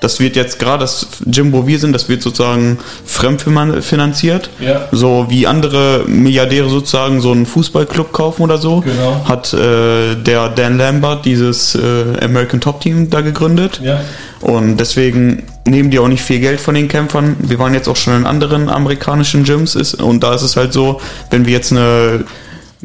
das 0.02 0.20
wird 0.20 0.36
jetzt 0.36 0.60
gerade 0.60 0.82
das 0.82 1.08
Gym, 1.28 1.54
wo 1.54 1.68
wir 1.68 1.80
sind, 1.80 1.94
das 1.94 2.10
wird 2.10 2.24
sozusagen 2.24 2.80
fremdfinanziert. 3.06 4.50
Ja. 4.60 4.90
So 4.92 5.28
wie 5.30 5.46
andere 5.48 6.04
Milliardäre 6.08 6.70
sozusagen 6.70 7.22
so 7.22 7.32
einen 7.32 7.46
Fußballclub 7.46 8.12
kaufen 8.12 8.42
oder 8.42 8.58
so. 8.58 8.82
Genau. 8.82 9.24
Hat 9.26 9.54
äh, 9.54 10.16
der 10.16 10.50
Dan 10.50 10.80
Lambert 10.80 11.26
dieses 11.26 11.76
äh, 11.76 11.80
American 12.20 12.60
Top 12.60 12.82
Team 12.82 13.12
da 13.12 13.22
gegründet. 13.22 13.80
Ja. 13.84 14.02
Und 14.42 14.78
deswegen 14.78 15.44
nehmen 15.66 15.92
die 15.92 16.00
auch 16.00 16.08
nicht 16.08 16.24
viel 16.24 16.40
Geld 16.40 16.60
von 16.60 16.74
den 16.74 16.88
Kämpfern. 16.88 17.36
Wir 17.40 17.60
waren 17.60 17.76
jetzt 17.76 17.88
auch 17.88 17.96
schon 17.96 18.18
in 18.18 18.26
anderen 18.26 18.70
amerikanischen 18.70 19.44
Gyms 19.44 19.76
ist, 19.76 19.94
und 19.94 20.24
da 20.24 20.34
ist 20.34 20.42
es 20.42 20.58
halt 20.58 20.74
so, 20.74 21.00
wenn 21.30 21.46
wir 21.46 21.54
jetzt 21.54 21.72
eine 21.72 22.26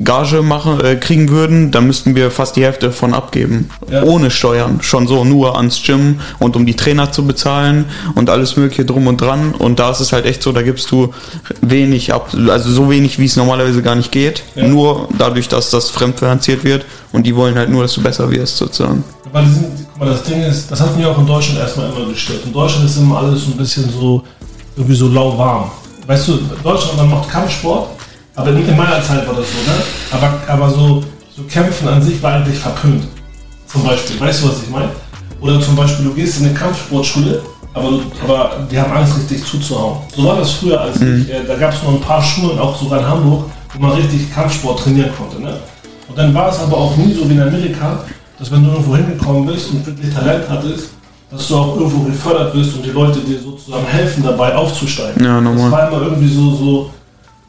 Gage 0.02 0.42
machen, 0.42 0.80
äh, 0.84 0.96
kriegen 0.96 1.30
würden, 1.30 1.70
dann 1.70 1.86
müssten 1.86 2.14
wir 2.14 2.30
fast 2.30 2.56
die 2.56 2.64
Hälfte 2.64 2.86
davon 2.86 3.14
abgeben. 3.14 3.70
Ja. 3.90 4.02
Ohne 4.02 4.30
Steuern. 4.30 4.80
Schon 4.82 5.06
so, 5.06 5.24
nur 5.24 5.56
ans 5.56 5.82
Gym 5.82 6.20
und 6.38 6.54
um 6.54 6.66
die 6.66 6.74
Trainer 6.74 7.12
zu 7.12 7.26
bezahlen 7.26 7.86
und 8.14 8.28
alles 8.28 8.56
mögliche 8.56 8.84
drum 8.84 9.06
und 9.06 9.20
dran. 9.20 9.54
Und 9.54 9.78
da 9.78 9.90
ist 9.90 10.00
es 10.00 10.12
halt 10.12 10.26
echt 10.26 10.42
so, 10.42 10.52
da 10.52 10.62
gibst 10.62 10.90
du 10.90 11.14
wenig 11.62 12.12
ab, 12.12 12.28
also 12.48 12.70
so 12.70 12.90
wenig, 12.90 13.18
wie 13.18 13.24
es 13.24 13.36
normalerweise 13.36 13.82
gar 13.82 13.94
nicht 13.94 14.12
geht. 14.12 14.42
Ja. 14.54 14.66
Nur 14.66 15.08
dadurch, 15.16 15.48
dass 15.48 15.70
das 15.70 15.88
fremdfinanziert 15.88 16.62
wird 16.62 16.84
und 17.12 17.26
die 17.26 17.34
wollen 17.34 17.54
halt 17.56 17.70
nur, 17.70 17.82
dass 17.82 17.94
du 17.94 18.02
besser 18.02 18.30
wirst, 18.30 18.58
sozusagen. 18.58 19.02
Aber 19.32 19.42
sind, 19.44 19.66
guck 19.92 20.00
mal, 20.00 20.10
das 20.10 20.22
Ding 20.24 20.42
ist, 20.42 20.70
das 20.70 20.80
hat 20.80 20.94
mich 20.94 21.06
auch 21.06 21.18
in 21.18 21.26
Deutschland 21.26 21.58
erstmal 21.58 21.90
immer 21.90 22.10
gestört. 22.10 22.40
In 22.44 22.52
Deutschland 22.52 22.84
ist 22.84 22.98
immer 22.98 23.18
alles 23.18 23.44
so 23.44 23.50
ein 23.52 23.56
bisschen 23.56 23.88
so, 23.90 24.22
irgendwie 24.76 24.96
so 24.96 25.08
lauwarm. 25.08 25.70
Weißt 26.06 26.28
du, 26.28 26.38
Deutschland, 26.62 26.98
man 26.98 27.10
macht 27.10 27.30
Kampfsport, 27.30 27.95
aber 28.36 28.50
nicht 28.52 28.68
in 28.68 28.76
meiner 28.76 29.02
Zeit 29.02 29.26
war 29.26 29.34
das 29.34 29.46
so, 29.50 29.58
ne? 29.70 29.76
Aber, 30.12 30.38
aber 30.46 30.70
so, 30.70 31.02
so 31.34 31.42
Kämpfen 31.44 31.88
an 31.88 32.02
sich 32.02 32.22
war 32.22 32.34
eigentlich 32.34 32.58
verpönt. 32.58 33.04
Zum 33.66 33.82
Beispiel, 33.82 34.20
weißt 34.20 34.44
du, 34.44 34.48
was 34.48 34.62
ich 34.62 34.70
meine? 34.70 34.90
Oder 35.40 35.60
zum 35.60 35.74
Beispiel, 35.74 36.06
du 36.06 36.14
gehst 36.14 36.40
in 36.40 36.46
eine 36.46 36.54
Kampfsportschule, 36.54 37.42
aber, 37.74 37.98
aber 38.22 38.66
die 38.70 38.78
haben 38.78 38.92
Angst, 38.92 39.16
richtig 39.18 39.44
zuzuhauen. 39.44 39.98
So 40.14 40.24
war 40.24 40.36
das 40.36 40.52
früher, 40.52 40.80
als 40.80 41.00
ich, 41.00 41.30
äh, 41.30 41.44
da 41.46 41.56
gab 41.56 41.72
es 41.72 41.82
nur 41.82 41.92
ein 41.92 42.00
paar 42.00 42.22
Schulen, 42.22 42.58
auch 42.58 42.78
sogar 42.78 43.00
in 43.00 43.06
Hamburg, 43.06 43.50
wo 43.74 43.82
man 43.82 43.92
richtig 43.92 44.32
Kampfsport 44.32 44.80
trainieren 44.80 45.10
konnte. 45.16 45.42
Ne? 45.42 45.58
Und 46.08 46.16
dann 46.16 46.32
war 46.32 46.50
es 46.50 46.58
aber 46.60 46.76
auch 46.76 46.96
nie 46.96 47.12
so 47.12 47.28
wie 47.28 47.34
in 47.34 47.42
Amerika, 47.42 48.00
dass 48.38 48.50
wenn 48.50 48.64
du 48.64 48.70
irgendwo 48.70 48.96
hingekommen 48.96 49.46
bist 49.46 49.70
und 49.70 49.86
wirklich 49.86 50.14
Talent 50.14 50.44
hattest, 50.48 50.90
dass 51.30 51.48
du 51.48 51.56
auch 51.56 51.76
irgendwo 51.76 52.04
gefördert 52.04 52.54
wirst 52.54 52.76
und 52.76 52.84
die 52.84 52.90
Leute 52.90 53.20
dir 53.20 53.38
sozusagen 53.40 53.86
helfen 53.86 54.22
dabei 54.22 54.54
aufzusteigen. 54.54 55.24
Ja, 55.24 55.40
normal. 55.40 55.70
Das 55.70 55.72
war 55.72 55.88
immer 55.88 56.02
irgendwie 56.02 56.32
so, 56.32 56.54
so 56.54 56.90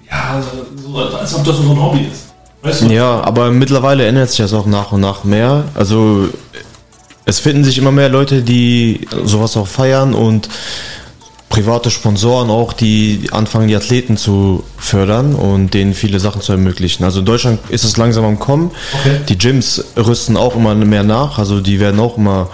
ja, 0.10 0.42
so, 0.76 0.98
als 0.98 1.36
ob 1.36 1.44
das 1.44 1.58
so 1.58 1.64
ein 1.64 1.82
Hobby 1.82 2.08
ist. 2.12 2.28
Weißt 2.62 2.82
du? 2.84 2.86
Ja, 2.88 3.22
aber 3.22 3.52
mittlerweile 3.52 4.06
ändert 4.06 4.30
sich 4.30 4.40
das 4.40 4.54
auch 4.54 4.66
nach 4.66 4.92
und 4.92 5.02
nach 5.02 5.24
mehr. 5.24 5.66
Also 5.76 6.30
es 7.26 7.40
finden 7.40 7.64
sich 7.64 7.78
immer 7.78 7.92
mehr 7.92 8.10
Leute, 8.10 8.42
die 8.42 9.08
sowas 9.26 9.58
auch 9.58 9.68
feiern 9.68 10.14
und 10.14 10.50
private 11.50 11.90
Sponsoren 11.92 12.50
auch, 12.50 12.74
die 12.74 13.30
anfangen, 13.32 13.68
die 13.68 13.76
Athleten 13.76 14.18
zu 14.18 14.64
fördern 14.78 15.34
und 15.34 15.74
denen 15.74 15.94
viele 15.94 16.20
Sachen 16.20 16.42
zu 16.42 16.52
ermöglichen. 16.52 17.04
Also 17.04 17.20
in 17.20 17.26
Deutschland 17.26 17.60
ist 17.70 17.84
es 17.84 17.98
langsam 17.98 18.26
am 18.26 18.38
Kommen. 18.38 18.72
Okay. 19.00 19.22
Die 19.30 19.38
Gyms 19.38 19.84
rüsten 19.96 20.36
auch 20.38 20.56
immer 20.56 20.76
mehr 20.76 21.04
nach, 21.04 21.40
also 21.40 21.62
die 21.62 21.80
werden 21.80 22.00
auch 22.00 22.18
immer 22.18 22.50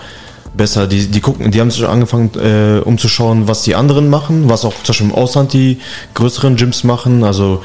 besser. 0.56 0.88
Die, 0.88 1.08
die 1.08 1.22
gucken, 1.22 1.52
die 1.52 1.60
haben 1.60 1.72
sich 1.72 1.86
angefangen 1.88 2.32
äh, 2.36 2.80
umzuschauen, 2.80 3.48
was 3.48 3.64
die 3.64 3.76
anderen 3.76 4.10
machen, 4.10 4.50
was 4.50 4.66
auch 4.66 4.74
zum 4.84 4.88
Beispiel 4.88 5.08
im 5.08 5.14
Ausland 5.16 5.54
die 5.54 5.80
größeren 6.14 6.56
Gyms 6.56 6.84
machen. 6.84 7.24
Also 7.24 7.64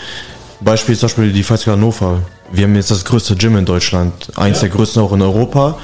Beispiel 0.60 0.94
ist 0.94 1.00
zum 1.00 1.08
Beispiel 1.08 1.32
die 1.32 1.42
Freizeithalle 1.42 1.76
Hannover. 1.78 2.22
Wir 2.50 2.64
haben 2.64 2.74
jetzt 2.76 2.90
das 2.90 3.04
größte 3.04 3.36
Gym 3.36 3.56
in 3.58 3.66
Deutschland, 3.66 4.12
eins 4.36 4.56
Ja. 4.58 4.68
der 4.68 4.70
größten 4.70 5.02
auch 5.02 5.12
in 5.12 5.20
Europa. 5.20 5.76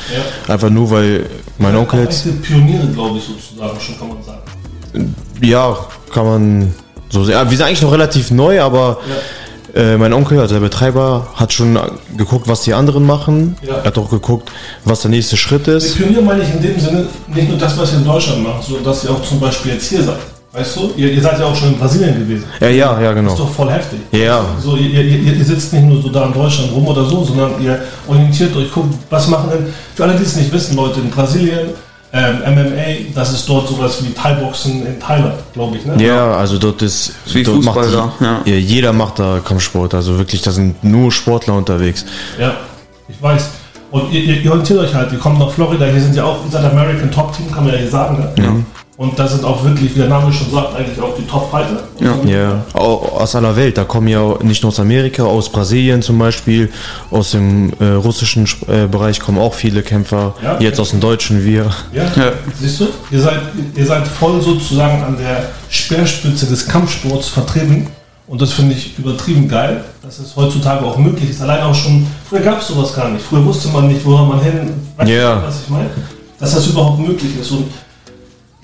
Ja. 0.46 0.54
Einfach 0.54 0.70
nur, 0.70 0.90
weil 0.90 1.26
mein 1.58 1.76
Onkel 1.76 2.00
jetzt, 2.04 2.24
Pioniere, 2.42 2.86
glaube 2.86 3.18
ich, 3.18 3.24
sozusagen, 3.24 3.78
schon 3.80 3.98
kann 3.98 4.08
man 4.08 4.22
sagen. 4.22 5.14
ja, 5.42 5.76
kann 6.12 6.24
man 6.24 6.74
so 7.10 7.22
sehen. 7.22 7.32
Ja, 7.34 7.48
wir 7.48 7.56
sind 7.56 7.66
eigentlich 7.66 7.82
noch 7.82 7.92
relativ 7.92 8.30
neu, 8.30 8.62
aber 8.62 8.98
äh, 9.74 9.96
mein 9.96 10.12
Onkel, 10.12 10.38
also 10.38 10.54
der 10.54 10.60
Betreiber, 10.60 11.26
hat 11.34 11.52
schon 11.52 11.78
geguckt, 12.16 12.48
was 12.48 12.62
die 12.62 12.74
anderen 12.74 13.04
machen. 13.04 13.56
Ja. 13.66 13.76
Er 13.76 13.84
hat 13.84 13.98
auch 13.98 14.10
geguckt, 14.10 14.50
was 14.84 15.02
der 15.02 15.10
nächste 15.10 15.36
Schritt 15.36 15.66
ist. 15.68 15.96
Pionier 15.96 16.22
meine 16.22 16.42
ich 16.42 16.50
in 16.50 16.62
dem 16.62 16.78
Sinne 16.78 17.06
nicht 17.26 17.48
nur 17.48 17.58
das, 17.58 17.76
was 17.76 17.92
ihr 17.92 17.98
in 17.98 18.04
Deutschland 18.04 18.42
macht, 18.44 18.64
sondern 18.64 18.84
dass 18.84 19.04
ihr 19.04 19.10
auch 19.10 19.22
zum 19.22 19.40
Beispiel 19.40 19.72
jetzt 19.72 19.88
hier 19.88 20.02
seid. 20.02 20.18
Weißt 20.54 20.76
du? 20.76 20.92
Ihr, 20.96 21.10
ihr 21.10 21.20
seid 21.20 21.40
ja 21.40 21.46
auch 21.46 21.56
schon 21.56 21.72
in 21.72 21.78
Brasilien 21.78 22.16
gewesen. 22.16 22.44
Ja, 22.60 22.68
ja, 22.68 23.00
ja, 23.00 23.08
Das 23.08 23.14
genau. 23.16 23.32
ist 23.32 23.40
doch 23.40 23.50
voll 23.50 23.70
heftig. 23.70 23.98
Ja. 24.12 24.44
So, 24.62 24.76
ihr, 24.76 25.02
ihr, 25.02 25.32
ihr 25.32 25.44
sitzt 25.44 25.72
nicht 25.72 25.84
nur 25.84 26.00
so 26.00 26.08
da 26.10 26.26
in 26.26 26.32
Deutschland 26.32 26.70
rum 26.72 26.86
oder 26.86 27.04
so, 27.04 27.24
sondern 27.24 27.60
ihr 27.60 27.82
orientiert 28.06 28.54
euch, 28.54 28.70
guckt, 28.70 28.94
was 29.10 29.26
machen 29.26 29.50
denn, 29.50 29.74
für 29.96 30.04
alle, 30.04 30.14
die 30.14 30.22
es 30.22 30.36
nicht 30.36 30.52
wissen, 30.52 30.76
Leute, 30.76 31.00
in 31.00 31.10
Brasilien, 31.10 31.70
ähm, 32.14 32.38
MMA, 32.46 33.12
das 33.12 33.32
ist 33.32 33.48
dort 33.48 33.66
sowas 33.66 33.98
wie 34.04 34.12
Thai-Boxen 34.12 34.86
in 34.86 35.00
Thailand, 35.00 35.34
glaube 35.52 35.76
ich, 35.76 35.84
ne? 35.84 36.00
Ja, 36.00 36.36
also 36.36 36.58
dort 36.58 36.80
ist, 36.80 37.12
Ist 37.26 37.34
wie 37.34 37.42
dort 37.42 37.56
Fußball 37.56 37.88
macht, 37.90 38.20
da, 38.20 38.40
ja. 38.44 38.54
Jeder 38.54 38.92
macht 38.92 39.18
da 39.18 39.40
Kampfsport, 39.44 39.94
also 39.94 40.16
wirklich, 40.16 40.40
da 40.40 40.52
sind 40.52 40.84
nur 40.84 41.10
Sportler 41.10 41.54
unterwegs. 41.54 42.04
Ja, 42.38 42.54
ich 43.08 43.20
weiß. 43.20 43.50
Und 43.90 44.12
ihr, 44.12 44.22
ihr, 44.22 44.42
ihr 44.42 44.50
orientiert 44.50 44.78
euch 44.78 44.94
halt, 44.94 45.12
ihr 45.12 45.18
kommt 45.18 45.40
nach 45.40 45.50
Florida, 45.50 45.86
hier 45.86 46.00
sind 46.00 46.14
ja 46.14 46.24
auch, 46.24 46.44
ihr 46.44 46.50
seid 46.52 46.64
American 46.64 47.10
Top 47.10 47.36
Team, 47.36 47.50
kann 47.50 47.64
man 47.64 47.72
ja 47.72 47.80
hier 47.80 47.90
sagen, 47.90 48.16
ne? 48.18 48.32
Ja. 48.42 48.52
Und 48.96 49.18
da 49.18 49.26
sind 49.26 49.44
auch 49.44 49.64
wirklich, 49.64 49.92
wie 49.96 49.98
der 49.98 50.08
Name 50.08 50.32
schon 50.32 50.52
sagt, 50.52 50.76
eigentlich 50.76 51.00
auch 51.00 51.16
die 51.18 51.26
Top-Fighter. 51.26 51.82
Ja. 51.98 52.14
Ja, 52.24 52.64
au- 52.74 53.08
aus 53.18 53.34
aller 53.34 53.56
Welt. 53.56 53.76
Da 53.76 53.82
kommen 53.82 54.06
ja 54.06 54.36
nicht 54.42 54.62
nur 54.62 54.68
aus 54.70 54.78
Amerika, 54.78 55.24
aus 55.24 55.48
Brasilien 55.50 56.00
zum 56.00 56.16
Beispiel, 56.16 56.70
aus 57.10 57.32
dem 57.32 57.72
äh, 57.80 57.86
russischen 57.94 58.46
äh, 58.68 58.86
Bereich 58.86 59.18
kommen 59.18 59.38
auch 59.38 59.52
viele 59.54 59.82
Kämpfer. 59.82 60.34
Ja. 60.40 60.60
Jetzt 60.60 60.78
aus 60.78 60.90
dem 60.90 61.00
Deutschen 61.00 61.44
wir. 61.44 61.70
Ja, 61.92 62.04
Ja. 62.14 62.32
siehst 62.60 62.78
du? 62.80 62.86
Ihr 63.10 63.20
seid, 63.20 63.40
ihr 63.74 63.84
seid 63.86 64.06
voll 64.06 64.40
sozusagen 64.40 65.02
an 65.02 65.16
der 65.18 65.46
Speerspitze 65.70 66.46
des 66.46 66.68
Kampfsports 66.68 67.28
vertreten. 67.28 67.88
Und 68.28 68.40
das 68.40 68.52
finde 68.52 68.74
ich 68.76 68.96
übertrieben 68.96 69.48
geil, 69.48 69.82
dass 70.02 70.20
es 70.20 70.36
heutzutage 70.36 70.84
auch 70.84 70.96
möglich 70.98 71.30
ist. 71.30 71.42
Allein 71.42 71.62
auch 71.64 71.74
schon, 71.74 72.06
früher 72.28 72.40
gab 72.40 72.60
es 72.60 72.68
sowas 72.68 72.94
gar 72.94 73.08
nicht. 73.10 73.24
Früher 73.24 73.44
wusste 73.44 73.68
man 73.68 73.88
nicht, 73.88 74.04
woran 74.06 74.28
man 74.28 74.40
hin, 74.40 74.70
weißt 74.96 75.10
Ja. 75.10 75.34
du, 75.40 75.46
was 75.48 75.56
ich 75.64 75.68
meine? 75.68 75.90
Dass 76.38 76.54
das 76.54 76.66
überhaupt 76.68 77.00
möglich 77.00 77.32
ist. 77.40 77.50
Und 77.50 77.66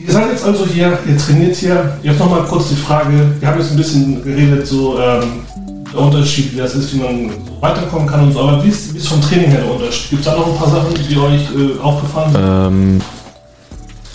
ihr 0.07 0.13
seid 0.13 0.31
jetzt 0.31 0.45
also 0.45 0.67
hier, 0.67 0.99
ihr 1.07 1.19
trainiert 1.19 1.57
hier. 1.57 1.99
Jetzt 2.03 2.19
nochmal 2.19 2.45
kurz 2.45 2.69
die 2.69 2.77
Frage, 2.77 3.13
wir 3.39 3.49
haben 3.49 3.59
jetzt 3.59 3.71
ein 3.71 3.77
bisschen 3.77 4.23
geredet, 4.23 4.67
so 4.67 4.99
ähm, 4.99 5.45
der 5.93 6.01
Unterschied, 6.01 6.53
wie 6.53 6.59
das 6.59 6.75
ist, 6.75 6.95
wie 6.95 6.99
man 6.99 7.31
so 7.31 7.61
weiterkommen 7.61 8.07
kann 8.07 8.25
und 8.25 8.33
so. 8.33 8.41
Aber 8.41 8.65
wie 8.65 8.69
ist, 8.69 8.95
wie 8.95 8.99
ist 8.99 9.09
vom 9.09 9.21
Training 9.21 9.51
her 9.51 9.63
der 9.63 9.73
Unterschied? 9.73 10.11
Gibt 10.11 10.21
es 10.21 10.27
da 10.27 10.37
noch 10.37 10.47
ein 10.47 10.57
paar 10.57 10.71
Sachen, 10.71 10.95
die 10.95 11.17
euch 11.17 11.43
äh, 11.55 11.81
aufgefallen 11.83 12.33
sind? 12.33 12.43
Ähm, 12.43 13.01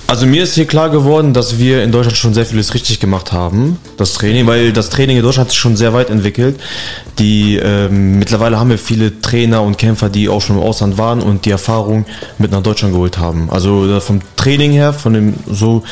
also 0.07 0.25
mir 0.25 0.43
ist 0.43 0.55
hier 0.55 0.65
klar 0.65 0.89
geworden, 0.89 1.33
dass 1.33 1.57
wir 1.57 1.83
in 1.83 1.91
Deutschland 1.91 2.17
schon 2.17 2.33
sehr 2.33 2.45
vieles 2.45 2.73
richtig 2.73 2.99
gemacht 2.99 3.31
haben, 3.31 3.77
das 3.97 4.13
Training, 4.13 4.47
weil 4.47 4.71
das 4.71 4.89
Training 4.89 5.17
in 5.17 5.23
Deutschland 5.23 5.47
hat 5.47 5.51
sich 5.51 5.59
schon 5.59 5.75
sehr 5.75 5.93
weit 5.93 6.09
entwickelt. 6.09 6.59
Die 7.19 7.57
ähm, 7.57 8.19
mittlerweile 8.19 8.59
haben 8.59 8.69
wir 8.69 8.77
viele 8.77 9.19
Trainer 9.21 9.61
und 9.61 9.77
Kämpfer, 9.77 10.09
die 10.09 10.29
auch 10.29 10.41
schon 10.41 10.57
im 10.57 10.63
Ausland 10.63 10.97
waren 10.97 11.21
und 11.21 11.45
die 11.45 11.51
Erfahrung 11.51 12.05
mit 12.37 12.51
nach 12.51 12.61
Deutschland 12.61 12.93
geholt 12.93 13.17
haben. 13.17 13.49
Also 13.49 13.89
äh, 13.89 14.01
vom 14.01 14.21
Training 14.35 14.71
her, 14.71 14.93
von 14.93 15.13
dem 15.13 15.33
so 15.49 15.83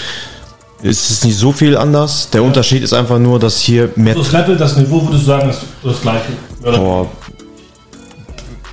ist 0.83 1.09
es 1.09 1.23
nicht 1.23 1.37
so 1.37 1.51
viel 1.51 1.77
anders. 1.77 2.29
Der 2.31 2.43
Unterschied 2.43 2.83
ist 2.83 2.93
einfach 2.93 3.17
nur, 3.17 3.39
dass 3.39 3.59
hier 3.59 3.89
mehr 3.95 4.15
So 4.15 4.21
das 4.21 4.31
Level, 4.33 4.57
das 4.57 4.77
Niveau, 4.77 5.01
würdest 5.01 5.23
du 5.23 5.27
sagen, 5.27 5.49
ist 5.49 5.61
das 5.83 6.01
gleiche? 6.01 6.33
Boah. 6.61 7.09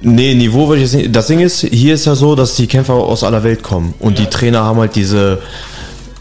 Nee, 0.03 0.35
Niveau 0.35 0.69
würde 0.69 0.83
ich 0.83 0.91
jetzt 0.93 0.95
nicht. 1.03 1.15
Das 1.15 1.27
Ding 1.27 1.41
ist, 1.41 1.61
hier 1.61 1.95
ist 1.95 2.07
ja 2.07 2.15
so, 2.15 2.35
dass 2.35 2.55
die 2.55 2.67
Kämpfer 2.67 2.95
aus 2.95 3.23
aller 3.23 3.43
Welt 3.43 3.63
kommen 3.63 3.95
und 3.99 4.19
die 4.19 4.27
Trainer 4.27 4.65
haben 4.65 4.79
halt 4.79 4.97
diese 4.97 5.41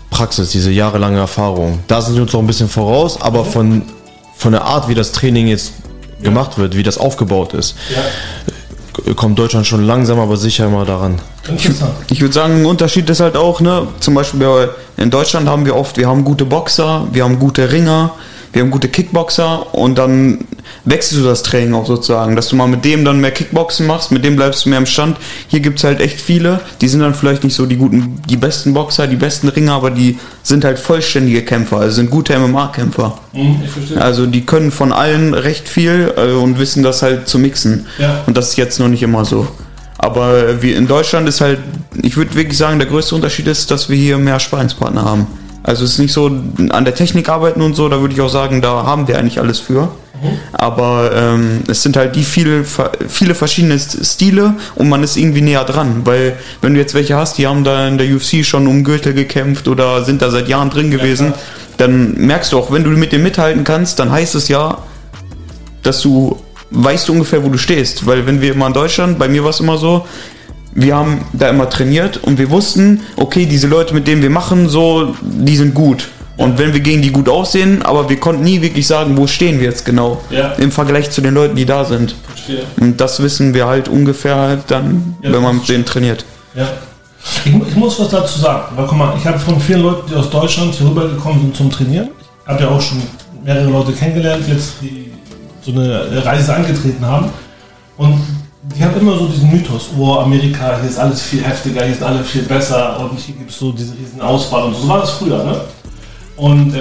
Praxis, 0.10 0.50
diese 0.52 0.72
jahrelange 0.72 1.18
Erfahrung. 1.20 1.80
Da 1.88 2.02
sind 2.02 2.16
sie 2.16 2.22
uns 2.22 2.34
noch 2.34 2.42
ein 2.42 2.48
bisschen 2.48 2.68
voraus, 2.68 3.22
aber 3.22 3.46
von, 3.46 3.84
von 4.36 4.52
der 4.52 4.64
Art, 4.66 4.90
wie 4.90 4.96
das 4.96 5.12
Training 5.14 5.48
jetzt 5.48 5.72
gemacht 6.22 6.58
wird, 6.58 6.76
wie 6.76 6.84
das 6.84 6.98
aufgebaut 6.98 7.54
ist, 7.54 7.76
Ja, 9.06 9.14
kommt 9.14 9.40
Deutschland 9.40 9.66
schon 9.66 9.86
langsam, 9.86 10.20
aber 10.20 10.36
sicher 10.36 10.66
immer 10.66 10.84
daran. 10.84 11.20
interessant. 11.48 11.94
Ich 12.12 12.20
würde 12.20 12.34
sagen, 12.34 12.56
ein 12.62 12.66
Unterschied 12.66 13.10
ist 13.10 13.22
halt 13.22 13.38
auch, 13.38 13.62
ne, 13.62 13.88
zum 14.02 14.14
Beispiel 14.14 14.42
bei- 14.42 14.70
in 15.02 15.10
Deutschland 15.10 15.48
haben 15.48 15.66
wir 15.66 15.78
oft, 15.78 15.96
wir 15.96 16.08
haben 16.10 16.26
gute 16.26 16.44
Boxer, 16.44 17.08
wir 17.14 17.24
haben 17.24 17.40
gute 17.40 17.72
Ringer, 17.72 18.12
wir 18.52 18.62
haben 18.62 18.72
gute 18.72 18.90
Kickboxer 18.90 19.74
und 19.74 19.98
dann 19.98 20.40
wechselst 20.86 21.24
du 21.24 21.28
das 21.28 21.44
Training 21.44 21.74
auch 21.74 21.86
sozusagen, 21.86 22.36
dass 22.36 22.50
du 22.50 22.56
mal 22.56 22.68
mit 22.68 22.86
dem 22.86 23.06
dann 23.06 23.20
mehr 23.20 23.32
Kickboxen 23.32 23.88
machst, 23.88 24.12
mit 24.12 24.24
dem 24.24 24.36
bleibst 24.36 24.66
du 24.66 24.70
mehr 24.70 24.80
im 24.80 24.86
Stand. 24.86 25.18
Hier 25.48 25.60
gibt's 25.60 25.84
halt 25.84 26.02
echt 26.02 26.20
viele, 26.20 26.62
die 26.82 26.88
sind 26.88 27.02
dann 27.02 27.14
vielleicht 27.14 27.44
nicht 27.44 27.56
so 27.56 27.66
die 27.66 27.78
guten, 27.78 28.22
die 28.30 28.38
besten 28.38 28.74
Boxer, 28.74 29.08
die 29.08 29.16
besten 29.16 29.50
Ringer, 29.50 29.74
aber 29.74 29.92
die 29.92 30.18
sind 30.44 30.66
halt 30.66 30.80
vollständige 30.80 31.44
Kämpfer, 31.44 31.78
also 31.78 31.96
sind 31.96 32.10
gute 32.10 32.38
MMA-Kämpfer. 32.38 33.18
Hm, 33.34 33.62
verstehe. 33.72 34.02
Also 34.02 34.26
die 34.26 34.46
können 34.46 34.72
von 34.72 34.92
allen 34.94 35.34
recht 35.34 35.70
viel 35.70 36.14
äh, 36.18 36.32
und 36.32 36.60
wissen 36.60 36.84
das 36.84 37.02
halt 37.02 37.28
zu 37.28 37.40
mixen. 37.40 37.86
Ja. 37.98 38.24
Und 38.26 38.38
das 38.38 38.50
ist 38.50 38.58
jetzt 38.58 38.80
noch 38.80 38.88
nicht 38.88 39.04
immer 39.04 39.26
so. 39.26 39.48
Aber 39.98 40.62
wie 40.62 40.72
in 40.72 40.88
Deutschland 40.88 41.28
ist 41.28 41.42
halt, 41.42 41.60
ich 42.02 42.16
würde 42.16 42.34
wirklich 42.34 42.58
sagen, 42.58 42.80
der 42.80 42.88
größte 42.88 43.16
Unterschied 43.16 43.48
ist, 43.48 43.70
dass 43.70 43.90
wir 43.90 43.98
hier 43.98 44.18
mehr 44.18 44.40
Sparingspartner 44.40 45.04
haben. 45.04 45.28
Also 45.62 45.84
es 45.84 45.92
ist 45.92 46.00
nicht 46.00 46.14
so 46.14 46.32
an 46.70 46.86
der 46.86 46.96
Technik 46.96 47.28
arbeiten 47.28 47.62
und 47.62 47.76
so, 47.76 47.90
da 47.90 48.00
würde 48.00 48.14
ich 48.14 48.22
auch 48.22 48.30
sagen, 48.30 48.62
da 48.62 48.84
haben 48.84 49.08
wir 49.10 49.20
eigentlich 49.20 49.40
alles 49.40 49.60
für. 49.60 49.92
Aber 50.52 51.12
ähm, 51.16 51.62
es 51.68 51.84
sind 51.84 51.98
halt 51.98 52.16
die 52.16 52.24
viele, 52.24 52.66
viele 53.08 53.36
verschiedene 53.36 53.80
Stile 53.80 54.56
und 54.76 54.90
man 54.90 55.04
ist 55.04 55.18
irgendwie 55.18 55.42
näher 55.42 55.64
dran. 55.64 56.02
Weil 56.06 56.38
wenn 56.62 56.74
du 56.74 56.80
jetzt 56.80 56.94
welche 56.94 57.16
hast, 57.16 57.38
die 57.38 57.48
haben 57.48 57.64
da 57.64 57.88
in 57.88 57.98
der 57.98 58.08
UFC 58.14 58.46
schon 58.46 58.68
um 58.68 58.84
Gürtel 58.84 59.14
gekämpft 59.14 59.68
oder 59.68 60.04
sind 60.04 60.22
da 60.22 60.30
seit 60.30 60.48
Jahren 60.48 60.70
drin 60.70 60.92
gewesen, 60.92 61.28
klar. 61.28 61.40
dann 61.78 62.14
merkst 62.16 62.52
du 62.52 62.58
auch, 62.58 62.72
wenn 62.72 62.84
du 62.84 62.90
mit 62.92 63.12
dem 63.12 63.24
mithalten 63.24 63.64
kannst, 63.64 64.00
dann 64.00 64.12
heißt 64.12 64.36
es 64.36 64.48
ja, 64.48 64.78
dass 65.84 66.02
du 66.02 66.38
weißt 66.72 67.10
du 67.10 67.14
ungefähr, 67.14 67.44
wo 67.44 67.50
du 67.50 67.58
stehst. 67.58 68.06
Weil 68.06 68.26
wenn 68.26 68.42
wir 68.42 68.54
immer 68.54 68.68
in 68.68 68.74
Deutschland, 68.74 69.20
bei 69.20 69.28
mir 69.28 69.44
war 69.44 69.50
es 69.50 69.60
immer 69.60 69.78
so, 69.78 70.06
wir 70.74 70.96
haben 70.96 71.26
da 71.34 71.50
immer 71.50 71.70
trainiert 71.70 72.18
und 72.18 72.38
wir 72.38 72.50
wussten, 72.52 73.02
okay, 73.16 73.46
diese 73.46 73.68
Leute, 73.68 73.94
mit 73.94 74.08
denen 74.08 74.22
wir 74.22 74.30
machen, 74.30 74.70
so, 74.70 75.16
die 75.22 75.58
sind 75.58 75.74
gut. 75.74 76.10
Und 76.40 76.58
wenn 76.58 76.72
wir 76.74 76.80
gegen 76.80 77.02
die 77.02 77.12
gut 77.12 77.28
aussehen, 77.28 77.84
aber 77.84 78.08
wir 78.08 78.18
konnten 78.18 78.44
nie 78.44 78.62
wirklich 78.62 78.88
sagen, 78.88 79.18
wo 79.18 79.28
stehen 79.28 79.60
wir 79.60 79.68
jetzt 79.68 79.84
genau. 79.84 80.22
Ja. 80.30 80.54
Im 80.54 80.72
Vergleich 80.72 81.12
zu 81.12 81.20
den 81.20 81.34
Leuten, 81.34 81.58
die 81.58 81.66
da 81.66 81.84
sind. 81.84 82.16
Verstehe. 82.28 82.64
Und 82.80 83.02
das 83.02 83.22
wissen 83.22 83.54
wir 83.54 83.68
halt 83.68 83.90
ungefähr 83.90 84.38
halt 84.38 84.62
dann, 84.68 85.18
Ja, 85.22 85.34
wenn 85.34 85.44
man 85.44 85.58
mit 85.58 85.68
denen 85.68 85.84
trainiert. 85.84 86.24
Ja. 86.56 86.66
Ich, 87.44 87.54
ich 87.54 87.76
muss 87.76 88.00
was 88.00 88.08
dazu 88.08 88.40
sagen, 88.40 88.64
weil 88.78 88.86
guck 88.88 88.98
mal, 88.98 89.14
ich 89.18 89.28
habe 89.28 89.38
von 89.38 89.60
vielen 89.60 89.82
Leuten, 89.82 90.10
die 90.10 90.16
aus 90.16 90.30
Deutschland 90.30 90.74
hier 90.74 90.88
rübergekommen 90.88 91.42
sind 91.42 91.58
zum 91.58 91.70
Trainieren, 91.70 92.08
ich 92.44 92.50
habe 92.50 92.64
ja 92.64 92.70
auch 92.70 92.80
schon 92.80 93.02
mehrere 93.44 93.70
Leute 93.70 93.92
kennengelernt, 93.92 94.46
jetzt 94.48 94.76
die 94.82 95.12
so 95.62 95.72
eine 95.72 96.26
Reise 96.26 96.56
angetreten 96.56 97.06
haben 97.06 97.30
und 97.98 98.18
die 98.64 98.82
haben 98.82 98.98
immer 98.98 99.18
so 99.18 99.28
diesen 99.28 99.52
Mythos, 99.52 99.90
oh 99.98 100.20
Amerika, 100.20 100.78
hier 100.80 100.90
ist 100.90 100.98
alles 100.98 101.22
viel 101.22 101.44
heftiger, 101.44 101.84
hier 101.84 101.96
sind 101.96 102.04
alle 102.04 102.24
viel 102.24 102.44
besser 102.44 102.98
und 103.00 103.20
hier 103.20 103.36
gibt 103.36 103.52
es 103.52 103.60
so 103.60 103.74
diese 103.74 103.94
riesen 103.94 104.22
Auswahl 104.22 104.64
und 104.64 104.76
so. 104.76 104.82
So 104.84 104.88
war 104.88 105.00
das 105.00 105.12
früher, 105.12 105.44
ne? 105.44 105.62
Und 106.40 106.74
äh, 106.74 106.80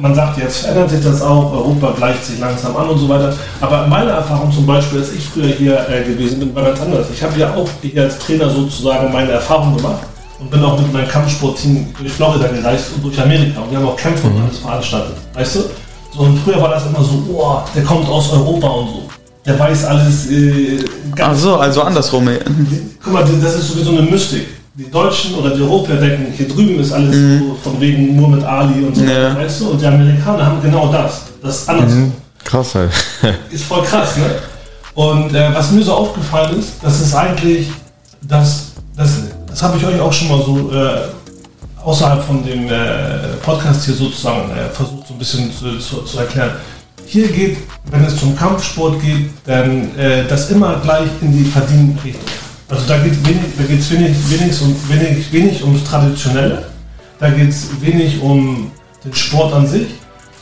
man 0.00 0.14
sagt, 0.14 0.38
jetzt 0.38 0.58
verändert 0.58 0.90
sich 0.90 1.02
das 1.02 1.22
auch, 1.22 1.52
Europa 1.52 1.92
gleicht 1.96 2.24
sich 2.24 2.38
langsam 2.38 2.76
an 2.76 2.90
und 2.90 2.98
so 2.98 3.08
weiter. 3.08 3.34
Aber 3.60 3.86
meine 3.86 4.10
Erfahrung 4.10 4.52
zum 4.52 4.66
Beispiel, 4.66 4.98
als 4.98 5.12
ich 5.12 5.24
früher 5.24 5.48
hier 5.48 5.86
äh, 5.88 6.04
gewesen 6.04 6.40
bin, 6.40 6.54
war 6.54 6.64
ganz 6.64 6.80
anders. 6.80 7.06
Ich 7.12 7.22
habe 7.22 7.38
ja 7.38 7.54
auch 7.54 7.68
hier 7.80 8.02
als 8.02 8.18
Trainer 8.18 8.50
sozusagen 8.50 9.10
meine 9.10 9.32
Erfahrung 9.32 9.76
gemacht 9.76 10.02
und 10.38 10.50
bin 10.50 10.62
auch 10.62 10.78
mit 10.78 10.92
meinem 10.92 11.08
Kampfsportteam 11.08 11.86
durch 11.98 12.12
Florida 12.12 12.48
gereist 12.48 12.88
und 12.94 13.04
durch 13.04 13.18
Amerika. 13.20 13.60
Und 13.62 13.70
wir 13.70 13.78
haben 13.78 13.88
auch 13.88 13.96
Kämpfe 13.96 14.26
und 14.26 14.42
alles 14.42 14.58
veranstaltet. 14.58 15.16
Weißt 15.32 15.54
du? 15.56 15.60
So, 16.14 16.20
und 16.20 16.38
früher 16.44 16.60
war 16.60 16.68
das 16.68 16.84
immer 16.86 17.02
so, 17.02 17.22
oh, 17.32 17.60
der 17.74 17.82
kommt 17.84 18.06
aus 18.08 18.30
Europa 18.30 18.66
und 18.68 18.88
so. 18.88 19.02
Der 19.46 19.58
weiß 19.58 19.86
alles 19.86 20.30
äh, 20.30 20.84
Ach 21.18 21.34
so, 21.34 21.56
also 21.56 21.82
andersrum. 21.82 22.28
Guck 23.02 23.12
mal, 23.12 23.24
das 23.24 23.54
ist 23.54 23.68
sowieso 23.68 23.92
eine 23.92 24.02
Mystik. 24.02 24.46
Die 24.74 24.90
Deutschen 24.90 25.34
oder 25.34 25.50
die 25.54 25.60
Europäer 25.60 25.96
denken, 25.96 26.32
hier 26.34 26.48
drüben 26.48 26.80
ist 26.80 26.92
alles 26.92 27.14
so 27.14 27.56
von 27.62 27.78
wegen 27.80 28.16
nur 28.16 28.28
mit 28.28 28.42
Ali 28.42 28.84
und 28.84 28.94
so, 28.96 29.02
Mhm. 29.02 29.08
Ja. 29.10 29.30
Mhm. 29.30 29.36
weißt 29.36 29.60
du? 29.60 29.70
Und 29.70 29.80
die 29.82 29.86
Amerikaner 29.86 30.46
haben 30.46 30.62
genau 30.62 30.90
das. 30.90 31.22
Das 31.42 31.56
ist 31.56 31.68
andersrum. 31.68 32.12
Krass 32.44 32.74
halt. 32.74 32.90
Ist 33.50 33.64
voll 33.64 33.82
krass, 33.84 34.16
ne? 34.16 34.24
Und 34.94 35.32
äh, 35.34 35.54
was 35.54 35.70
mir 35.70 35.82
so 35.82 35.92
aufgefallen 35.94 36.58
ist, 36.58 36.72
das 36.82 37.00
ist 37.00 37.14
eigentlich, 37.14 37.68
das, 38.22 38.72
das, 38.96 39.10
das 39.48 39.62
habe 39.62 39.78
ich 39.78 39.86
euch 39.86 40.00
auch 40.00 40.12
schon 40.12 40.28
mal 40.28 40.42
so 40.44 40.70
äh, 40.72 41.84
außerhalb 41.84 42.24
von 42.24 42.44
dem 42.44 42.66
äh, 42.68 43.36
Podcast 43.42 43.84
hier 43.84 43.94
sozusagen 43.94 44.50
äh, 44.50 44.68
versucht 44.74 45.06
so 45.06 45.14
ein 45.14 45.18
bisschen 45.18 45.52
zu, 45.52 45.78
zu, 45.78 46.02
zu 46.02 46.18
erklären. 46.18 46.50
Hier 47.06 47.28
geht, 47.28 47.58
wenn 47.90 48.04
es 48.04 48.18
zum 48.18 48.34
Kampfsport 48.36 49.00
geht, 49.00 49.30
dann 49.46 49.96
äh, 49.96 50.24
das 50.28 50.50
immer 50.50 50.80
gleich 50.82 51.08
in 51.20 51.32
die 51.36 51.44
Verdienrichtung. 51.44 52.20
Also 52.72 52.86
da 52.88 52.96
geht 53.00 53.28
wenig, 53.28 53.42
da 53.58 53.64
geht's 53.64 53.90
wenig, 53.90 54.16
wenig, 54.30 54.62
um, 54.62 54.74
wenig, 54.88 55.30
wenig 55.30 55.62
ums 55.62 55.84
Traditionelle, 55.84 56.64
da 57.18 57.28
geht 57.28 57.50
es 57.50 57.68
wenig 57.82 58.18
um 58.22 58.70
den 59.04 59.14
Sport 59.14 59.52
an 59.52 59.66
sich, 59.66 59.88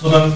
sondern 0.00 0.32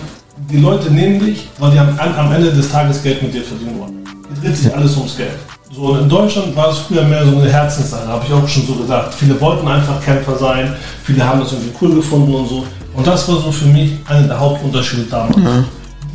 die 0.50 0.56
Leute 0.56 0.90
nehmen 0.90 1.24
dich, 1.24 1.46
weil 1.56 1.70
die 1.70 1.78
am, 1.78 1.96
am 1.96 2.32
Ende 2.32 2.50
des 2.50 2.68
Tages 2.68 3.00
Geld 3.00 3.22
mit 3.22 3.32
dir 3.32 3.42
verdienen 3.42 3.78
wollen. 3.78 4.04
Hier 4.28 4.42
dreht 4.42 4.56
sich 4.56 4.74
alles 4.74 4.96
ums 4.96 5.16
Geld. 5.16 5.36
So, 5.70 5.82
und 5.82 6.00
in 6.00 6.08
Deutschland 6.08 6.56
war 6.56 6.70
es 6.72 6.78
früher 6.78 7.04
mehr 7.04 7.24
so 7.24 7.38
eine 7.38 7.48
Herzenssache, 7.48 8.08
habe 8.08 8.24
ich 8.26 8.32
auch 8.32 8.48
schon 8.48 8.66
so 8.66 8.74
gesagt. 8.74 9.14
Viele 9.14 9.40
wollten 9.40 9.68
einfach 9.68 10.04
Kämpfer 10.04 10.36
sein, 10.36 10.72
viele 11.04 11.24
haben 11.24 11.38
das 11.38 11.52
irgendwie 11.52 11.74
cool 11.80 11.94
gefunden 11.94 12.34
und 12.34 12.48
so. 12.48 12.64
Und 12.92 13.06
das 13.06 13.28
war 13.28 13.36
so 13.36 13.52
für 13.52 13.66
mich 13.66 13.92
einer 14.06 14.26
der 14.26 14.40
Hauptunterschiede 14.40 15.04
damals. 15.04 15.36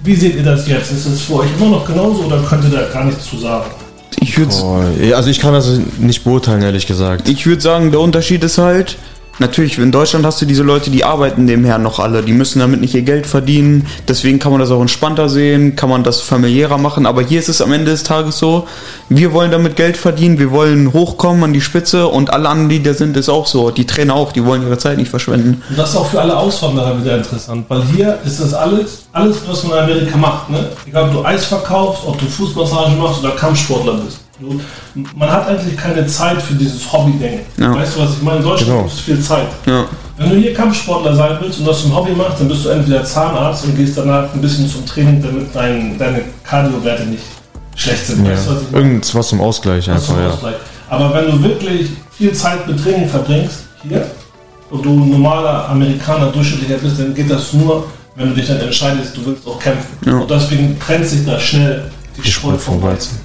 Wie 0.03 0.15
seht 0.15 0.36
ihr 0.36 0.43
das 0.43 0.67
jetzt? 0.67 0.91
Ist 0.91 1.05
es 1.05 1.21
für 1.21 1.36
euch 1.36 1.50
immer 1.57 1.77
noch 1.77 1.86
genauso 1.86 2.24
oder 2.24 2.41
könnt 2.41 2.65
ihr 2.65 2.69
da 2.69 2.86
gar 2.91 3.05
nichts 3.05 3.29
zu 3.29 3.38
sagen? 3.38 3.69
Ich 4.21 4.38
würde 4.38 5.15
also 5.15 5.29
ich 5.29 5.39
kann 5.39 5.53
das 5.53 5.79
nicht 5.97 6.23
beurteilen, 6.23 6.61
ehrlich 6.61 6.88
gesagt. 6.88 7.27
ich 7.29 7.45
würd 7.45 7.61
sagen, 7.61 7.91
der 7.91 7.99
Unterschied 7.99 8.43
ist 8.43 8.57
halt, 8.57 8.97
natürlich, 9.39 9.77
in 9.77 9.91
Deutschland 9.91 10.25
hast 10.25 10.41
du 10.41 10.46
diese 10.46 10.63
Leute, 10.63 10.89
die 10.89 11.03
arbeiten 11.03 11.46
nebenher 11.46 11.77
noch 11.77 12.00
alle. 12.00 12.22
Die 12.22 12.34
müssen 12.34 12.60
damit 12.60 12.81
nicht 12.81 12.93
ihr 12.93 13.01
Geld 13.01 13.27
verdienen. 13.27 13.88
Deswegen 14.08 14.39
kann 14.39 14.51
man 14.51 14.62
das 14.62 14.72
auch 14.72 14.81
entspannter 14.81 15.29
sehen, 15.29 15.75
kann 15.75 15.89
man 15.89 16.03
das 16.03 16.22
familiärer 16.22 16.77
machen. 16.77 17.05
Aber 17.05 17.22
hier 17.22 17.39
ist 17.39 17.50
es 17.50 17.62
am 17.62 17.72
Ende 17.72 17.91
des 17.91 18.03
Tages 18.03 18.39
so, 18.39 18.67
wir 19.10 19.34
wollen 19.34 19.51
damit 19.51 19.75
Geld 19.75 19.98
verdienen, 19.98 20.39
wir 20.39 20.51
wollen 20.51 20.93
hochkommen 20.93 21.43
an 21.43 21.53
die 21.53 21.62
Spitze 21.62 22.08
und 22.08 22.31
alle 22.31 22.50
anderen, 22.50 22.69
die 22.69 22.84
da 22.84 22.93
sind, 22.93 23.17
ist 23.17 23.29
auch 23.29 23.48
so. 23.48 23.72
Die 23.72 23.86
Trainer 23.86 24.15
auch, 24.15 24.31
die 24.31 24.46
wollen 24.46 24.63
ihre 24.63 24.77
Zeit 24.77 24.98
nicht 24.98 25.10
verschwenden. 25.10 25.62
Und 25.69 25.77
das 25.77 25.91
ist 25.91 25.96
auch 25.96 26.10
für 26.10 26.22
alle 26.22 26.38
Auswanderer 26.38 27.00
wieder 27.00 27.17
interessant, 27.17 27.65
weil 27.67 27.84
hier 27.84 28.19
ist 28.25 28.39
das 28.39 28.53
alles, 28.53 29.05
alles 29.12 29.38
was 29.48 29.63
man 29.63 29.77
in 29.77 29.84
Amerika 29.84 30.17
macht, 30.17 30.50
ne? 30.50 30.69
egal 30.88 31.05
ob 31.05 31.13
du 31.13 31.25
Eis 31.25 31.46
verkaufst, 31.46 32.03
ob 32.05 32.19
du 32.19 32.25
Fußmassage 32.25 32.96
machst 32.96 33.24
oder 33.24 33.31
Kampfsportler 33.31 33.93
bist. 33.93 34.19
Man 35.15 35.29
hat 35.31 35.48
eigentlich 35.48 35.75
keine 35.75 36.05
Zeit 36.08 36.41
für 36.41 36.53
dieses 36.53 36.91
Hobby-Denken. 36.91 37.46
Ja. 37.62 37.75
Weißt 37.75 37.96
du, 37.96 38.01
was 38.01 38.13
ich 38.13 38.21
meine? 38.21 38.38
In 38.38 38.43
Deutschland 38.43 38.71
Genau. 38.71 38.86
es 38.86 38.99
viel 38.99 39.19
Zeit. 39.21 39.47
Ja. 39.65 39.86
Wenn 40.17 40.30
du 40.30 40.36
hier 40.38 40.54
Kampfsportler 40.54 41.15
sein 41.15 41.38
willst 41.41 41.60
und 41.60 41.67
das 41.67 41.82
zum 41.82 41.95
Hobby 41.95 42.12
machst, 42.12 42.39
dann 42.39 42.47
bist 42.47 42.65
du 42.65 42.69
entweder 42.69 43.04
Zahnarzt 43.04 43.65
und 43.65 43.75
gehst 43.75 43.97
danach 43.97 44.34
ein 44.34 44.41
bisschen 44.41 44.67
zum 44.69 44.86
Training, 44.86 45.21
damit 45.21 45.47
dein, 45.54 45.97
deine 45.97 46.21
Cardio-Werte 46.43 47.04
nicht 47.04 47.23
schlecht 47.75 48.06
sind. 48.08 48.25
Ja. 48.25 48.32
Weißt 48.32 48.47
du, 48.47 48.52
was 48.52 48.62
ich 48.62 48.71
meine? 48.71 48.86
Irgendwas 48.86 49.28
zum 49.28 49.41
Ausgleich 49.41 49.88
ist 49.88 49.89
einfach, 49.89 50.15
ein 50.15 50.23
ja. 50.23 50.30
Ausgleich. 50.30 50.56
Aber 50.89 51.13
wenn 51.13 51.32
du 51.32 51.43
wirklich 51.43 51.89
viel 52.12 52.34
Zeit 52.34 52.67
mit 52.67 52.82
Training 52.84 53.08
verbringst, 53.08 53.60
hier, 53.84 54.06
und 54.69 54.86
du 54.86 54.89
ein 54.89 55.10
normaler 55.10 55.69
Amerikaner, 55.69 56.28
durchschnittlicher 56.32 56.78
bist, 56.80 56.99
dann 56.99 57.13
geht 57.13 57.30
das 57.30 57.54
nur, 57.54 57.86
wenn 58.15 58.30
du 58.30 58.36
dich 58.36 58.47
dann 58.47 58.60
entscheidest, 58.60 59.15
du 59.17 59.25
willst 59.25 59.47
auch 59.47 59.60
kämpfen. 59.60 60.12
Und 60.12 60.30
deswegen 60.30 60.78
trennt 60.80 61.06
sich 61.06 61.25
da 61.25 61.39
schnell 61.39 61.89
die, 62.17 62.21
Die 62.21 62.32
Spreu 62.32 62.58
vom 62.58 62.82
Weizen. 62.82 63.19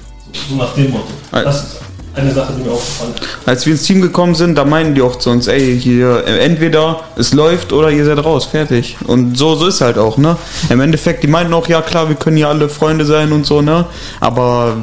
So, 0.49 0.55
nach 0.55 0.73
dem 0.73 0.91
Motto. 0.91 1.07
Das 1.31 1.63
ist 1.63 1.79
eine 2.15 2.31
Sache, 2.33 2.53
die 2.57 2.63
mir 2.63 2.71
aufgefallen 2.71 3.13
ist. 3.15 3.47
Als 3.47 3.65
wir 3.65 3.73
ins 3.73 3.83
Team 3.83 4.01
gekommen 4.01 4.35
sind, 4.35 4.55
da 4.55 4.65
meinen 4.65 4.95
die 4.95 5.01
auch 5.01 5.17
zu 5.17 5.29
uns, 5.29 5.47
ey, 5.47 5.79
hier, 5.79 6.23
äh, 6.25 6.39
entweder 6.39 7.01
es 7.17 7.33
läuft 7.33 7.73
oder 7.73 7.91
ihr 7.91 8.05
seid 8.05 8.23
raus, 8.23 8.45
fertig. 8.45 8.97
Und 9.05 9.37
so, 9.37 9.55
so 9.55 9.67
ist 9.67 9.81
halt 9.81 9.97
auch, 9.97 10.17
ne? 10.17 10.37
Im 10.69 10.79
Endeffekt, 10.79 11.23
die 11.23 11.27
meinten 11.27 11.53
auch, 11.53 11.67
ja 11.67 11.81
klar, 11.81 12.07
wir 12.07 12.15
können 12.15 12.37
ja 12.37 12.49
alle 12.49 12.69
Freunde 12.69 13.05
sein 13.05 13.31
und 13.31 13.45
so, 13.45 13.61
ne? 13.61 13.85
Aber 14.19 14.77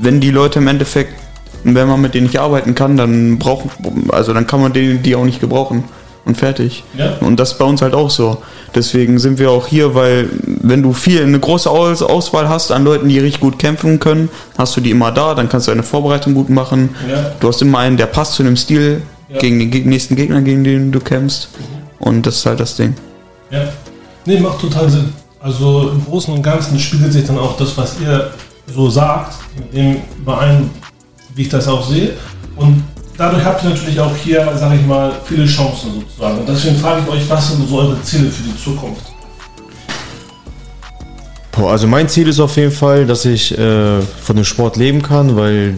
wenn 0.00 0.20
die 0.20 0.30
Leute 0.30 0.60
im 0.60 0.68
Endeffekt, 0.68 1.12
wenn 1.64 1.88
man 1.88 2.00
mit 2.00 2.14
denen 2.14 2.26
nicht 2.26 2.38
arbeiten 2.38 2.74
kann, 2.74 2.96
dann 2.96 3.38
brauchen, 3.38 3.70
also 4.10 4.32
dann 4.32 4.46
kann 4.46 4.60
man 4.60 4.72
die, 4.72 4.98
die 4.98 5.14
auch 5.16 5.24
nicht 5.24 5.40
gebrauchen. 5.40 5.84
Und 6.28 6.36
fertig. 6.36 6.84
Ja. 6.96 7.14
Und 7.20 7.40
das 7.40 7.52
ist 7.52 7.58
bei 7.58 7.64
uns 7.64 7.80
halt 7.80 7.94
auch 7.94 8.10
so. 8.10 8.36
Deswegen 8.74 9.18
sind 9.18 9.38
wir 9.38 9.50
auch 9.50 9.66
hier, 9.66 9.94
weil 9.94 10.28
wenn 10.44 10.82
du 10.82 10.92
viel, 10.92 11.22
eine 11.22 11.40
große 11.40 11.70
Aus 11.70 12.02
Auswahl 12.02 12.50
hast 12.50 12.70
an 12.70 12.84
Leuten, 12.84 13.08
die 13.08 13.18
richtig 13.18 13.40
gut 13.40 13.58
kämpfen 13.58 13.98
können, 13.98 14.28
hast 14.58 14.76
du 14.76 14.82
die 14.82 14.90
immer 14.90 15.10
da, 15.10 15.34
dann 15.34 15.48
kannst 15.48 15.68
du 15.68 15.72
eine 15.72 15.82
Vorbereitung 15.82 16.34
gut 16.34 16.50
machen. 16.50 16.90
Ja. 17.10 17.32
Du 17.40 17.48
hast 17.48 17.62
immer 17.62 17.78
einen, 17.78 17.96
der 17.96 18.04
passt 18.06 18.34
zu 18.34 18.42
dem 18.42 18.56
Stil 18.58 19.00
Ja. 19.30 19.38
gegen 19.38 19.58
den 19.70 19.88
nächsten 19.88 20.16
Gegner, 20.16 20.42
gegen 20.42 20.64
den 20.64 20.92
du 20.92 21.00
kämpfst. 21.00 21.48
Und 21.98 22.26
das 22.26 22.36
ist 22.36 22.46
halt 22.46 22.60
das 22.60 22.76
Ding. 22.76 22.94
Ja. 23.50 23.60
Nee, 24.26 24.38
macht 24.38 24.60
total 24.60 24.90
Sinn. 24.90 25.12
Also 25.40 25.90
im 25.94 26.04
Großen 26.04 26.34
und 26.34 26.42
Ganzen 26.42 26.78
spiegelt 26.78 27.14
sich 27.14 27.24
dann 27.26 27.38
auch 27.38 27.56
das, 27.56 27.74
was 27.78 27.94
ihr 28.02 28.30
so 28.74 28.90
sagt, 28.90 29.34
mit 29.56 29.72
dem 29.74 29.96
überein, 30.18 30.68
wie 31.34 31.42
ich 31.42 31.48
das 31.48 31.66
auch 31.68 31.88
sehe. 31.88 32.10
Und 32.56 32.84
dadurch 33.18 33.44
habt 33.44 33.62
ihr 33.64 33.70
natürlich 33.70 34.00
auch 34.00 34.14
hier, 34.16 34.56
sage 34.56 34.76
ich 34.76 34.86
mal, 34.86 35.12
viele 35.26 35.44
Chancen 35.44 35.92
sozusagen. 36.00 36.38
Und 36.38 36.48
deswegen 36.48 36.76
frage 36.76 37.02
ich 37.04 37.12
euch, 37.12 37.28
was 37.28 37.48
sind 37.50 37.68
so 37.68 37.78
eure 37.78 38.00
Ziele 38.02 38.30
für 38.30 38.42
die 38.44 38.56
Zukunft? 38.56 39.02
Boah, 41.52 41.72
also 41.72 41.86
mein 41.88 42.08
Ziel 42.08 42.28
ist 42.28 42.38
auf 42.40 42.56
jeden 42.56 42.70
Fall, 42.72 43.04
dass 43.04 43.24
ich 43.24 43.56
äh, 43.58 44.00
von 44.00 44.36
dem 44.36 44.44
Sport 44.44 44.76
leben 44.76 45.02
kann, 45.02 45.36
weil 45.36 45.74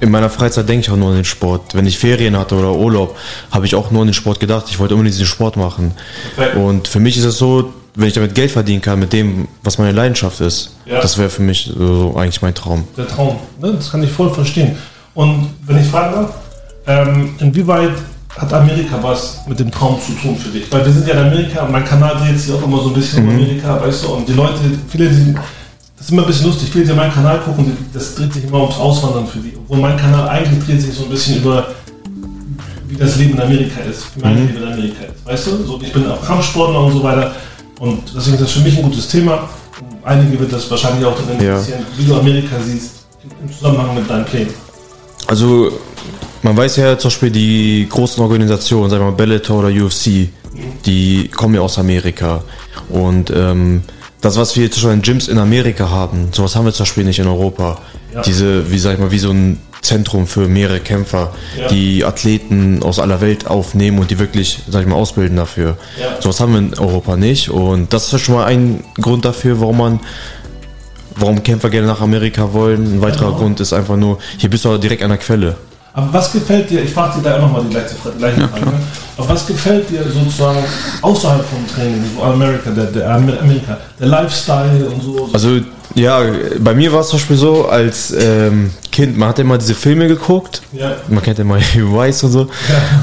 in 0.00 0.10
meiner 0.10 0.28
Freizeit 0.28 0.68
denke 0.68 0.82
ich 0.86 0.90
auch 0.90 0.96
nur 0.96 1.10
an 1.10 1.14
den 1.14 1.24
Sport. 1.24 1.74
Wenn 1.74 1.86
ich 1.86 1.96
Ferien 1.98 2.36
hatte 2.36 2.56
oder 2.56 2.72
Urlaub, 2.74 3.16
habe 3.52 3.64
ich 3.66 3.74
auch 3.76 3.90
nur 3.92 4.02
an 4.02 4.08
den 4.08 4.14
Sport 4.14 4.40
gedacht. 4.40 4.66
Ich 4.68 4.78
wollte 4.80 4.94
unbedingt 4.94 5.14
diesen 5.14 5.26
Sport 5.26 5.56
machen. 5.56 5.92
Perfekt. 6.34 6.56
Und 6.56 6.88
für 6.88 6.98
mich 7.00 7.16
ist 7.16 7.24
es 7.24 7.38
so, 7.38 7.72
wenn 7.94 8.08
ich 8.08 8.14
damit 8.14 8.34
Geld 8.34 8.50
verdienen 8.50 8.82
kann, 8.82 8.98
mit 8.98 9.12
dem, 9.12 9.46
was 9.62 9.78
meine 9.78 9.92
Leidenschaft 9.92 10.40
ist, 10.40 10.74
Ja. 10.84 11.00
das 11.00 11.16
wäre 11.16 11.30
für 11.30 11.42
mich 11.42 11.70
so, 11.72 11.94
so 12.10 12.16
eigentlich 12.16 12.42
mein 12.42 12.54
Traum. 12.54 12.82
Der 12.96 13.06
Traum. 13.06 13.38
Ne? 13.62 13.74
Das 13.74 13.92
kann 13.92 14.02
ich 14.02 14.10
voll 14.10 14.30
verstehen. 14.34 14.76
Und 15.14 15.50
wenn 15.66 15.78
ich 15.78 15.86
fragen 15.88 16.14
darf, 16.14 16.34
ähm, 16.86 17.34
inwieweit 17.38 17.90
hat 18.36 18.52
Amerika 18.52 18.98
was 19.00 19.38
mit 19.46 19.60
dem 19.60 19.70
Traum 19.70 19.98
zu 20.00 20.12
tun 20.12 20.36
für 20.36 20.48
dich? 20.50 20.70
Weil 20.72 20.84
wir 20.84 20.92
sind 20.92 21.06
ja 21.06 21.14
in 21.14 21.26
Amerika 21.26 21.62
und 21.64 21.72
mein 21.72 21.84
Kanal 21.84 22.16
dreht 22.16 22.38
sich 22.38 22.52
auch 22.52 22.62
immer 22.64 22.78
so 22.82 22.88
ein 22.88 22.94
bisschen 22.94 23.22
um 23.24 23.30
Amerika, 23.30 23.80
weißt 23.80 24.04
du? 24.04 24.08
Und 24.08 24.28
die 24.28 24.32
Leute, 24.32 24.58
viele, 24.88 25.08
die, 25.08 25.34
das 25.96 26.06
ist 26.06 26.10
immer 26.10 26.22
ein 26.22 26.26
bisschen 26.28 26.46
lustig, 26.46 26.68
viele, 26.72 26.84
die 26.84 26.92
meinen 26.92 27.12
Kanal 27.14 27.38
gucken, 27.40 27.64
die- 27.66 27.92
das 27.94 28.14
dreht 28.16 28.32
sich 28.34 28.44
immer 28.44 28.60
ums 28.62 28.76
Auswandern 28.76 29.26
für 29.28 29.38
die. 29.38 29.52
Obwohl 29.56 29.78
mein 29.78 29.96
Kanal 29.96 30.28
eigentlich 30.28 30.64
dreht 30.64 30.80
sich 30.82 30.92
so 30.94 31.04
ein 31.04 31.10
bisschen 31.10 31.36
über, 31.36 31.68
wie 32.88 32.96
das 32.96 33.16
Leben 33.16 33.34
in 33.34 33.40
Amerika 33.40 33.80
ist, 33.88 34.06
wie 34.16 34.20
mein 34.20 34.34
Leben 34.36 34.56
in 34.56 34.64
Amerika 34.72 35.04
ist. 35.04 35.24
Weißt 35.24 35.46
du? 35.46 35.64
So, 35.64 35.80
ich 35.80 35.92
bin 35.92 36.10
auch 36.10 36.26
Kampfsportler 36.26 36.80
und 36.84 36.92
so 36.92 37.02
weiter. 37.04 37.32
Und 37.78 38.02
deswegen 38.16 38.34
ist 38.34 38.42
das 38.42 38.50
für 38.50 38.60
mich 38.60 38.76
ein 38.76 38.82
gutes 38.82 39.06
Thema. 39.08 39.48
Einige 40.04 40.38
wird 40.40 40.52
das 40.52 40.68
wahrscheinlich 40.70 41.04
auch 41.06 41.14
dann 41.16 41.40
Ja. 41.40 41.52
interessieren, 41.52 41.84
wie 41.96 42.04
du 42.04 42.16
Amerika 42.18 42.56
siehst 42.64 42.90
im 43.42 43.52
Zusammenhang 43.52 43.94
mit 43.94 44.10
deinen 44.10 44.24
Plänen. 44.24 44.52
Also, 45.34 45.72
man 46.42 46.56
weiß 46.56 46.76
ja 46.76 46.96
zum 46.96 47.08
Beispiel, 47.08 47.30
die 47.32 47.88
großen 47.90 48.22
Organisationen, 48.22 48.88
sagen 48.88 49.02
wir 49.04 49.10
mal 49.10 49.16
Bellator 49.16 49.64
oder 49.64 49.68
UFC, 49.84 50.28
die 50.86 51.26
kommen 51.26 51.56
ja 51.56 51.60
aus 51.60 51.76
Amerika. 51.76 52.44
Und 52.88 53.32
ähm, 53.34 53.82
das, 54.20 54.36
was 54.36 54.54
wir 54.56 54.70
zum 54.70 54.82
Beispiel 54.84 54.92
in 54.94 55.02
Gyms 55.02 55.26
in 55.26 55.38
Amerika 55.38 55.90
haben, 55.90 56.28
sowas 56.30 56.54
haben 56.54 56.66
wir 56.66 56.72
zum 56.72 56.84
Beispiel 56.84 57.02
nicht 57.02 57.18
in 57.18 57.26
Europa. 57.26 57.78
Ja. 58.14 58.22
Diese, 58.22 58.70
wie 58.70 58.78
sag 58.78 58.92
ich 58.94 59.00
mal, 59.00 59.10
wie 59.10 59.18
so 59.18 59.30
ein 59.32 59.58
Zentrum 59.82 60.28
für 60.28 60.46
mehrere 60.46 60.78
Kämpfer, 60.78 61.32
Ja. 61.60 61.66
die 61.66 62.04
Athleten 62.04 62.84
aus 62.84 63.00
aller 63.00 63.20
Welt 63.20 63.48
aufnehmen 63.48 63.98
und 63.98 64.12
die 64.12 64.20
wirklich, 64.20 64.60
sag 64.68 64.82
ich 64.82 64.86
mal, 64.86 64.94
ausbilden 64.94 65.36
dafür. 65.36 65.78
Ja. 66.00 66.22
Sowas 66.22 66.38
haben 66.38 66.52
wir 66.52 66.58
in 66.60 66.78
Europa 66.78 67.16
nicht 67.16 67.48
und 67.48 67.92
das 67.92 68.12
ist 68.12 68.20
schon 68.20 68.36
mal 68.36 68.44
ein 68.44 68.84
Grund 69.00 69.24
dafür, 69.24 69.60
warum 69.60 69.78
man 69.78 70.00
warum 71.16 71.42
Kämpfer 71.42 71.70
gerne 71.70 71.86
nach 71.86 72.00
Amerika 72.00 72.52
wollen. 72.52 72.96
Ein 72.96 73.02
weiterer 73.02 73.26
Genau. 73.26 73.38
Grund 73.38 73.60
ist 73.60 73.72
einfach 73.72 73.96
nur, 73.96 74.18
hier 74.38 74.50
bist 74.50 74.64
du 74.64 74.76
direkt 74.78 75.02
an 75.02 75.10
der 75.10 75.18
Quelle. 75.18 75.54
Aber 75.96 76.12
was 76.12 76.32
gefällt 76.32 76.68
dir, 76.70 76.82
ich 76.82 76.90
frage 76.92 77.18
dir 77.20 77.30
da 77.30 77.36
auch 77.36 77.42
nochmal 77.42 77.62
die 77.62 77.70
gleiche, 77.70 77.94
gleiche 78.18 78.48
Frage, 78.48 78.64
ne? 78.66 78.72
aber 79.16 79.28
was 79.28 79.46
gefällt 79.46 79.88
dir 79.90 80.02
sozusagen 80.02 80.58
außerhalb 81.02 81.44
vom 81.44 81.64
Training, 81.72 82.02
so 82.16 82.22
Amerika, 82.24 82.70
der, 82.70 82.86
der 82.86 83.08
Amer- 83.14 83.40
Amerika, 83.40 83.78
der 84.00 84.08
Lifestyle 84.08 84.86
und 84.92 85.00
so? 85.00 85.30
Also 85.32 85.60
ja, 85.94 86.20
bei 86.58 86.74
mir 86.74 86.92
war 86.92 87.02
es 87.02 87.10
zum 87.10 87.20
Beispiel 87.20 87.36
so, 87.36 87.68
als 87.68 88.10
ähm, 88.10 88.70
Kind, 88.90 89.16
man 89.16 89.28
hat 89.28 89.38
immer 89.38 89.56
diese 89.56 89.74
Filme 89.76 90.08
geguckt, 90.08 90.62
ja, 90.72 90.96
man 91.08 91.22
kennt 91.22 91.38
ja 91.38 91.44
mal 91.44 91.60
Weiß 91.76 92.24
und 92.24 92.32
so. 92.32 92.48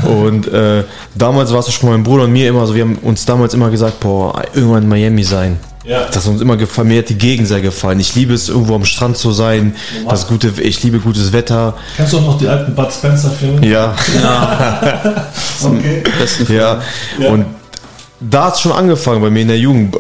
Und 0.04 0.50
äh, 0.50 0.84
damals 1.16 1.54
war 1.54 1.60
es 1.60 1.72
schon 1.72 1.90
mein 1.90 2.04
Bruder 2.04 2.26
und 2.26 2.34
mir 2.34 2.50
immer 2.50 2.68
so, 2.68 2.76
wir 2.76 2.82
haben 2.82 2.98
uns 3.04 3.24
damals 3.24 3.54
immer 3.54 3.70
gesagt, 3.70 4.02
boah, 4.02 4.42
irgendwann 4.54 4.84
in 4.84 4.90
Miami 4.90 5.24
sein. 5.24 5.58
Ja. 5.84 6.06
Das 6.06 6.26
hat 6.26 6.32
uns 6.32 6.42
immer 6.42 6.58
gefallen, 6.58 6.88
mir 6.90 7.00
hat 7.00 7.10
die 7.10 7.18
Gegend 7.18 7.48
sehr 7.48 7.62
gefallen. 7.62 8.00
Ich 8.00 8.16
liebe 8.16 8.34
es, 8.34 8.50
irgendwo 8.50 8.76
am 8.76 8.86
Strand 8.86 9.18
zu 9.18 9.32
sein. 9.32 9.76
Das 10.08 10.28
gute, 10.28 10.54
ich 10.62 10.84
liebe 10.84 11.00
gutes 11.00 11.34
Wetter. 11.34 11.76
Kennst 11.98 12.14
du 12.14 12.18
auch 12.20 12.26
noch 12.26 12.38
die 12.38 12.48
alten 12.48 12.76
Bud 12.76 12.92
Spencer 12.92 13.32
Filme? 13.32 13.66
Ja, 13.68 13.96
Okay. 15.64 16.04
Besten 16.20 16.54
ja. 16.54 16.82
Ja. 17.20 17.30
Und 17.30 17.46
da 18.20 18.46
hat 18.46 18.56
es 18.56 18.62
schon 18.62 18.72
angefangen 18.72 19.22
bei 19.22 19.30
mir 19.30 19.42
in 19.42 19.48
der 19.48 19.58
Jugend. 19.58 19.98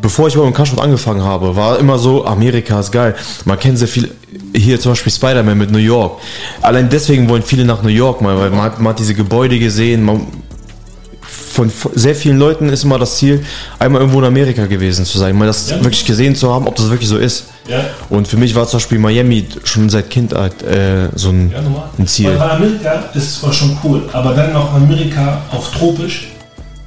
Bevor 0.00 0.28
ich 0.28 0.34
überhaupt 0.34 0.50
mit 0.50 0.56
Kampfsport 0.56 0.84
angefangen 0.84 1.22
habe, 1.24 1.56
war 1.56 1.78
immer 1.78 1.98
so, 1.98 2.24
Amerika 2.24 2.78
ist 2.78 2.92
geil. 2.92 3.16
Man 3.44 3.58
kennt 3.58 3.78
sehr 3.78 3.88
viel, 3.88 4.10
hier 4.54 4.78
zum 4.78 4.92
Beispiel 4.92 5.12
Spider-Man 5.12 5.58
mit 5.58 5.72
New 5.72 5.78
York. 5.78 6.20
Allein 6.60 6.88
deswegen 6.88 7.28
wollen 7.28 7.42
viele 7.42 7.64
nach 7.64 7.82
New 7.82 7.88
York 7.88 8.20
mal, 8.20 8.38
weil 8.38 8.50
man 8.50 8.62
hat, 8.62 8.80
man 8.80 8.92
hat 8.92 9.00
diese 9.00 9.14
Gebäude 9.14 9.58
gesehen. 9.58 10.04
Man, 10.04 10.28
von 11.52 11.70
sehr 11.94 12.14
vielen 12.14 12.38
Leuten 12.38 12.68
ist 12.68 12.84
immer 12.84 12.98
das 12.98 13.16
Ziel, 13.16 13.44
einmal 13.78 14.00
irgendwo 14.00 14.18
in 14.20 14.24
Amerika 14.26 14.66
gewesen 14.66 15.04
zu 15.04 15.18
sein, 15.18 15.36
mal 15.36 15.46
das 15.46 15.70
Ja. 15.70 15.76
wirklich 15.82 16.04
gesehen 16.06 16.34
zu 16.34 16.52
haben, 16.52 16.66
ob 16.66 16.76
das 16.76 16.90
wirklich 16.90 17.08
so 17.08 17.18
ist. 17.18 17.44
Ja. 17.68 17.84
Und 18.08 18.26
für 18.26 18.36
mich 18.36 18.54
war 18.54 18.66
zum 18.66 18.78
Beispiel 18.78 18.98
Miami 18.98 19.46
schon 19.64 19.88
seit 19.90 20.10
Kindheit 20.10 20.62
äh, 20.62 21.08
so 21.14 21.28
ein, 21.28 21.50
Ja, 21.52 21.58
ein 21.98 22.06
Ziel. 22.06 22.28
Weil, 22.30 22.40
weil 22.40 22.50
Amerika 22.50 23.04
ist 23.14 23.40
zwar 23.40 23.52
schon 23.52 23.76
cool, 23.84 24.02
aber 24.12 24.34
dann 24.34 24.52
noch 24.52 24.72
Amerika 24.74 25.38
auf 25.52 25.70
tropisch. 25.70 26.28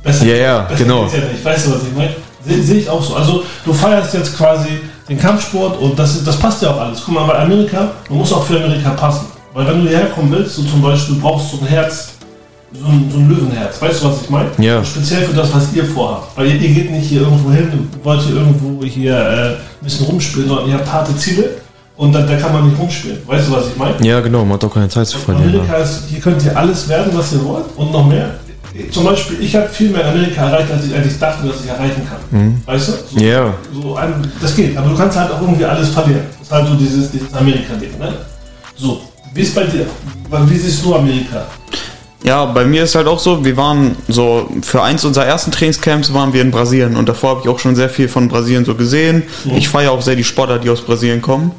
Besser, 0.04 0.26
Ja, 0.26 0.36
ja, 0.36 0.60
besser 0.64 0.84
genau. 0.84 1.02
Ja 1.06 1.18
nicht. 1.32 1.44
Weißt 1.46 1.68
du, 1.68 1.72
was 1.72 1.82
ich 1.84 1.96
meine? 1.96 2.16
Sehe 2.48 2.62
seh 2.62 2.78
ich 2.80 2.90
auch 2.90 3.04
so. 3.04 3.16
Also, 3.16 3.44
du 3.66 3.74
feierst 3.74 4.14
jetzt 4.14 4.38
quasi 4.38 4.70
den 5.10 5.18
Kampfsport 5.20 5.80
und 5.80 5.98
das, 5.98 6.24
das 6.24 6.38
passt 6.38 6.62
ja 6.62 6.70
auch 6.72 6.80
alles. 6.80 7.02
Guck 7.04 7.16
mal, 7.16 7.26
bei 7.26 7.40
Amerika, 7.40 7.92
man 8.10 8.20
muss 8.20 8.32
auch 8.34 8.46
für 8.46 8.58
Amerika 8.64 8.92
passen. 8.92 9.26
Weil, 9.54 9.66
wenn 9.68 9.84
du 9.84 9.90
hierher 9.90 10.08
kommen 10.08 10.32
willst, 10.32 10.56
so 10.58 10.64
zum 10.64 10.82
Beispiel, 10.82 11.16
brauchst 11.16 11.54
du 11.54 11.60
ein 11.62 11.68
Herz, 11.68 12.10
so 12.82 12.88
ein, 12.88 13.10
so 13.12 13.18
ein 13.20 13.30
Löwenherz. 13.30 13.82
Weißt 13.82 14.04
du, 14.04 14.08
was 14.08 14.22
ich 14.24 14.30
meine? 14.30 14.50
Ja. 14.58 14.84
Speziell 14.84 15.24
für 15.24 15.34
das, 15.34 15.54
was 15.54 15.74
ihr 15.74 15.86
vorhabt. 15.86 16.38
Weil 16.38 16.48
ihr, 16.48 16.56
ihr 16.56 16.74
geht 16.74 16.92
nicht 16.92 17.08
hier 17.08 17.22
irgendwo 17.22 17.52
hin, 17.52 17.90
wollt 18.04 18.22
hier 18.22 18.36
irgendwo 18.36 18.84
hier 18.86 19.16
äh, 19.16 19.48
ein 19.50 19.56
bisschen 19.82 20.06
rumspielen, 20.06 20.48
sondern 20.48 20.68
ihr 20.70 20.76
habt 20.76 20.92
harte 20.92 21.16
Ziele 21.18 21.50
und 21.98 22.14
da, 22.14 22.22
da 22.22 22.36
kann 22.38 22.54
man 22.54 22.68
nicht 22.70 22.80
rumspielen. 22.80 23.20
Weißt 23.26 23.48
du, 23.48 23.52
was 23.54 23.68
ich 23.68 23.78
meine? 23.78 23.96
Ja, 24.06 24.20
genau, 24.22 24.44
man 24.44 24.54
hat 24.54 24.64
auch 24.66 24.74
keine 24.74 24.90
Zeit 24.90 25.08
zu 25.08 25.18
verlieren. 25.18 25.50
Amerika 25.56 25.76
ist, 25.78 26.04
hier 26.10 26.20
könnt 26.20 26.44
ihr 26.44 26.58
alles 26.58 26.88
werden, 26.90 27.12
was 27.16 27.32
ihr 27.34 27.44
wollt 27.46 27.66
und 27.78 27.92
noch 27.92 28.06
mehr. 28.08 28.32
Zum 28.92 29.06
Beispiel, 29.06 29.38
ich 29.42 29.56
habe 29.56 29.70
viel 29.70 29.90
mehr 29.90 30.02
in 30.02 30.08
Amerika 30.08 30.48
erreicht, 30.50 30.70
als 30.70 30.86
ich 30.86 30.94
eigentlich 30.94 31.18
dachte, 31.18 31.48
dass 31.48 31.62
ich 31.64 31.70
erreichen 31.70 32.02
kann. 32.10 32.62
Weißt 32.66 32.90
du? 32.90 32.92
So, 32.92 33.16
Mhm. 33.16 33.22
Ja. 33.26 33.54
so 33.82 33.96
ein, 33.96 34.14
das 34.42 34.54
geht, 34.54 34.76
aber 34.76 34.90
du 34.90 34.98
kannst 34.98 35.18
halt 35.18 35.32
auch 35.32 35.40
irgendwie 35.42 35.64
alles 35.64 35.90
verlieren. 35.90 36.24
Das 36.38 36.48
ist 36.48 36.54
halt 36.54 36.68
so 36.68 36.74
dieses, 36.76 37.10
dieses 37.10 37.34
Amerika-Ding. 37.34 37.98
Ne? 37.98 38.14
So, 38.76 39.00
wie 39.34 39.42
ist 39.44 39.56
bei 39.56 39.64
dir? 39.64 39.86
Wie 40.30 40.58
siehst 40.58 40.84
du 40.84 40.94
Amerika? 40.94 41.46
Ja, 42.26 42.46
bei 42.46 42.66
mir 42.66 42.84
ist 42.84 42.96
halt 42.96 43.08
auch 43.08 43.20
so, 43.20 43.46
wir 43.46 43.56
waren 43.56 43.96
so, 44.08 44.50
für 44.64 44.82
eins 44.82 45.06
unserer 45.06 45.26
ersten 45.26 45.52
Trainingscamps 45.52 46.12
waren 46.14 46.34
wir 46.34 46.42
in 46.42 46.50
Brasilien 46.50 46.96
und 46.96 47.08
davor 47.08 47.30
habe 47.32 47.42
ich 47.44 47.50
auch 47.50 47.60
schon 47.60 47.76
sehr 47.76 47.90
viel 47.90 48.08
von 48.10 48.28
Brasilien 48.30 48.66
so 48.66 48.74
gesehen. 48.74 49.24
Ich 49.56 49.70
feiere 49.70 49.92
auch 49.92 50.02
sehr 50.02 50.16
die 50.16 50.24
Sportler, 50.24 50.58
die 50.58 50.70
aus 50.72 50.82
Brasilien 50.82 51.22
kommen. 51.22 51.52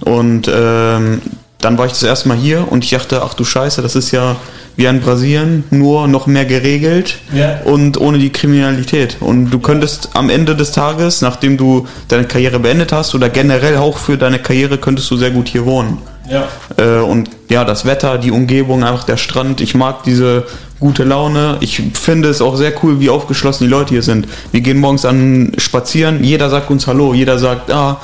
Und 0.00 0.50
ähm, 0.52 1.22
dann 1.60 1.78
war 1.78 1.86
ich 1.86 1.92
das 1.92 2.02
erste 2.02 2.28
Mal 2.28 2.36
hier 2.36 2.66
und 2.70 2.82
ich 2.84 2.90
dachte, 2.90 3.22
ach 3.22 3.34
du 3.34 3.44
Scheiße, 3.44 3.80
das 3.80 3.94
ist 3.94 4.10
ja 4.10 4.34
wie 4.76 4.86
in 4.86 5.00
Brasilien, 5.00 5.64
nur 5.70 6.06
noch 6.06 6.26
mehr 6.28 6.44
geregelt 6.44 7.18
Ja. 7.34 7.60
und 7.64 8.00
ohne 8.00 8.18
die 8.18 8.30
Kriminalität. 8.30 9.16
Und 9.20 9.50
du 9.50 9.58
könntest 9.58 10.10
am 10.14 10.30
Ende 10.30 10.54
des 10.54 10.70
Tages, 10.70 11.20
nachdem 11.20 11.56
du 11.56 11.86
deine 12.08 12.24
Karriere 12.24 12.60
beendet 12.60 12.92
hast 12.92 13.12
oder 13.14 13.28
generell 13.28 13.76
auch 13.76 13.98
für 13.98 14.16
deine 14.16 14.38
Karriere, 14.38 14.78
könntest 14.78 15.10
du 15.10 15.16
sehr 15.16 15.30
gut 15.32 15.48
hier 15.48 15.64
wohnen. 15.64 15.98
Ja. 16.30 16.48
Äh, 16.76 17.00
und 17.00 17.30
ja, 17.48 17.64
das 17.64 17.84
Wetter, 17.84 18.18
die 18.18 18.30
Umgebung, 18.30 18.84
einfach 18.84 19.04
der 19.04 19.16
Strand. 19.16 19.60
Ich 19.60 19.74
mag 19.74 20.02
diese 20.04 20.44
gute 20.80 21.04
Laune. 21.04 21.56
Ich 21.60 21.82
finde 21.94 22.28
es 22.28 22.40
auch 22.40 22.56
sehr 22.56 22.72
cool, 22.82 23.00
wie 23.00 23.10
aufgeschlossen 23.10 23.64
die 23.64 23.70
Leute 23.70 23.90
hier 23.90 24.02
sind. 24.02 24.28
Wir 24.52 24.60
gehen 24.60 24.78
morgens 24.78 25.04
an 25.04 25.52
spazieren, 25.58 26.22
jeder 26.22 26.50
sagt 26.50 26.70
uns 26.70 26.86
Hallo, 26.86 27.14
jeder 27.14 27.38
sagt, 27.38 27.70
ah, 27.72 28.00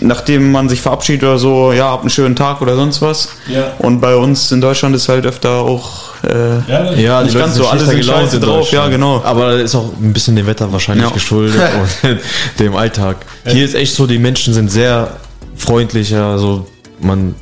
nachdem 0.00 0.52
man 0.52 0.68
sich 0.68 0.80
verabschiedet 0.80 1.22
oder 1.22 1.38
so, 1.38 1.72
ja, 1.72 1.90
habt 1.90 2.02
einen 2.02 2.10
schönen 2.10 2.36
Tag 2.36 2.60
oder 2.60 2.76
sonst 2.76 3.00
was. 3.02 3.28
Ja. 3.48 3.72
Und 3.78 4.00
bei 4.00 4.16
uns 4.16 4.52
in 4.52 4.60
Deutschland 4.60 4.94
ist 4.94 5.08
halt 5.08 5.26
öfter 5.26 5.50
auch 5.50 6.14
äh, 6.24 6.70
Ja, 6.70 6.82
Nicht 6.82 6.98
die 6.98 7.06
Leute 7.06 7.38
ganz 7.38 7.54
so, 7.56 7.62
sind 7.62 7.72
alle 7.72 7.80
schlechter 7.80 7.86
sind 7.86 8.00
gelaunt 8.00 8.22
scheiße 8.24 8.40
drauf, 8.40 8.70
ja, 8.72 8.88
genau. 8.88 9.22
Aber 9.24 9.54
ist 9.54 9.74
auch 9.74 9.90
ein 10.00 10.12
bisschen 10.12 10.36
dem 10.36 10.46
Wetter 10.46 10.72
wahrscheinlich 10.72 11.06
Ja. 11.06 11.12
geschuldet 11.12 11.60
und 12.02 12.18
dem 12.58 12.74
Alltag. 12.76 13.16
Hier 13.46 13.64
ist 13.64 13.74
echt 13.74 13.94
so, 13.94 14.06
die 14.06 14.18
Menschen 14.18 14.54
sind 14.54 14.70
sehr 14.70 15.08
freundlicher, 15.56 16.24
also 16.26 16.66
man, 17.00 17.34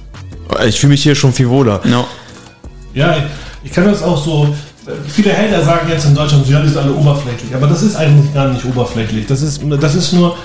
ich 0.67 0.79
fühle 0.81 0.93
mich 0.93 1.03
hier 1.03 1.15
schon 1.15 1.33
viel 1.33 1.49
wohler. 1.49 1.81
ja. 1.85 2.05
Ja, 2.95 3.17
ich, 3.17 3.23
ich 3.65 3.73
kann 3.73 3.85
das 3.85 4.03
auch 4.03 4.23
so. 4.23 4.55
Viele 5.09 5.33
Hater 5.33 5.65
sagen 5.65 5.89
jetzt 5.89 6.05
in 6.05 6.15
Deutschland, 6.15 6.45
so, 6.45 6.53
ja, 6.53 6.61
die 6.61 6.69
sind 6.69 6.79
alle 6.79 6.93
oberflächlich. 6.93 7.55
Aber 7.55 7.67
das 7.69 7.83
ist 7.83 7.97
eigentlich 7.97 8.35
gar 8.35 8.49
nicht 8.49 8.65
oberflächlich. 8.65 9.27
Das 9.27 9.41
ist, 9.41 9.63
das 9.81 9.95
ist 9.95 10.13
nur, 10.13 10.37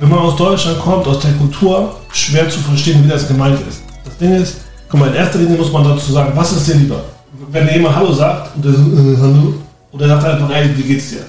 wenn 0.00 0.08
man 0.08 0.18
aus 0.18 0.34
Deutschland 0.36 0.80
kommt, 0.80 1.06
aus 1.06 1.20
der 1.20 1.32
Kultur, 1.32 1.94
schwer 2.10 2.48
zu 2.48 2.58
verstehen, 2.60 3.04
wie 3.04 3.08
das 3.08 3.28
gemeint 3.28 3.58
ist. 3.68 3.82
Das 4.04 4.16
Ding 4.16 4.34
ist, 4.34 4.56
guck 4.88 4.98
mal, 4.98 5.10
in 5.10 5.14
erster 5.14 5.38
Linie 5.38 5.58
muss 5.58 5.70
man 5.70 5.84
dazu 5.84 6.10
sagen, 6.12 6.32
was 6.34 6.52
ist 6.52 6.66
dir 6.66 6.74
lieber? 6.74 7.04
Wenn 7.50 7.66
dir 7.66 7.74
jemand 7.74 7.94
Hallo 7.94 8.12
sagt 8.12 8.56
und 8.56 8.64
der 8.64 8.72
äh, 8.72 9.16
Hallo, 9.20 9.54
oder 9.92 10.08
sagt 10.08 10.24
einfach, 10.24 10.50
ey, 10.50 10.70
wie 10.76 10.82
geht's 10.82 11.10
dir? 11.10 11.20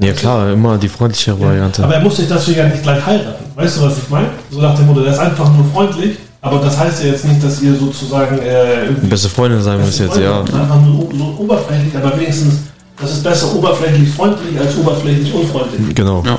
Ja 0.00 0.12
klar, 0.12 0.50
immer 0.52 0.76
die 0.76 0.88
freundlichere 0.88 1.40
Variante. 1.40 1.84
Aber 1.84 1.94
er 1.94 2.00
muss 2.00 2.16
sich 2.16 2.28
deswegen 2.28 2.58
ja 2.58 2.66
nicht 2.66 2.82
gleich 2.82 3.06
heiraten. 3.06 3.44
Weißt 3.54 3.76
du, 3.76 3.82
was 3.82 3.96
ich 3.98 4.10
meine? 4.10 4.26
So 4.50 4.60
nach 4.60 4.74
dem 4.76 4.86
Motto, 4.86 5.00
der 5.00 5.12
ist 5.12 5.20
einfach 5.20 5.50
nur 5.52 5.64
freundlich, 5.72 6.18
aber 6.44 6.58
das 6.58 6.78
heißt 6.78 7.02
ja 7.02 7.10
jetzt 7.10 7.24
nicht, 7.24 7.42
dass 7.42 7.62
ihr 7.62 7.74
sozusagen 7.74 8.38
äh, 8.38 8.84
irgendwie 8.84 9.06
Beste 9.06 9.30
Freundin 9.30 9.62
sein 9.62 9.80
müsst 9.80 9.98
jetzt, 9.98 10.18
ja. 10.18 10.40
Einfach 10.40 10.78
nur 10.82 11.08
so 11.16 11.36
oberflächlich, 11.38 11.96
aber 11.96 12.20
wenigstens, 12.20 12.56
das 13.00 13.12
ist 13.12 13.24
besser 13.24 13.54
oberflächlich 13.54 14.10
freundlich 14.10 14.60
als 14.60 14.76
oberflächlich 14.76 15.32
unfreundlich. 15.32 15.94
Genau. 15.94 16.22
Ja. 16.26 16.38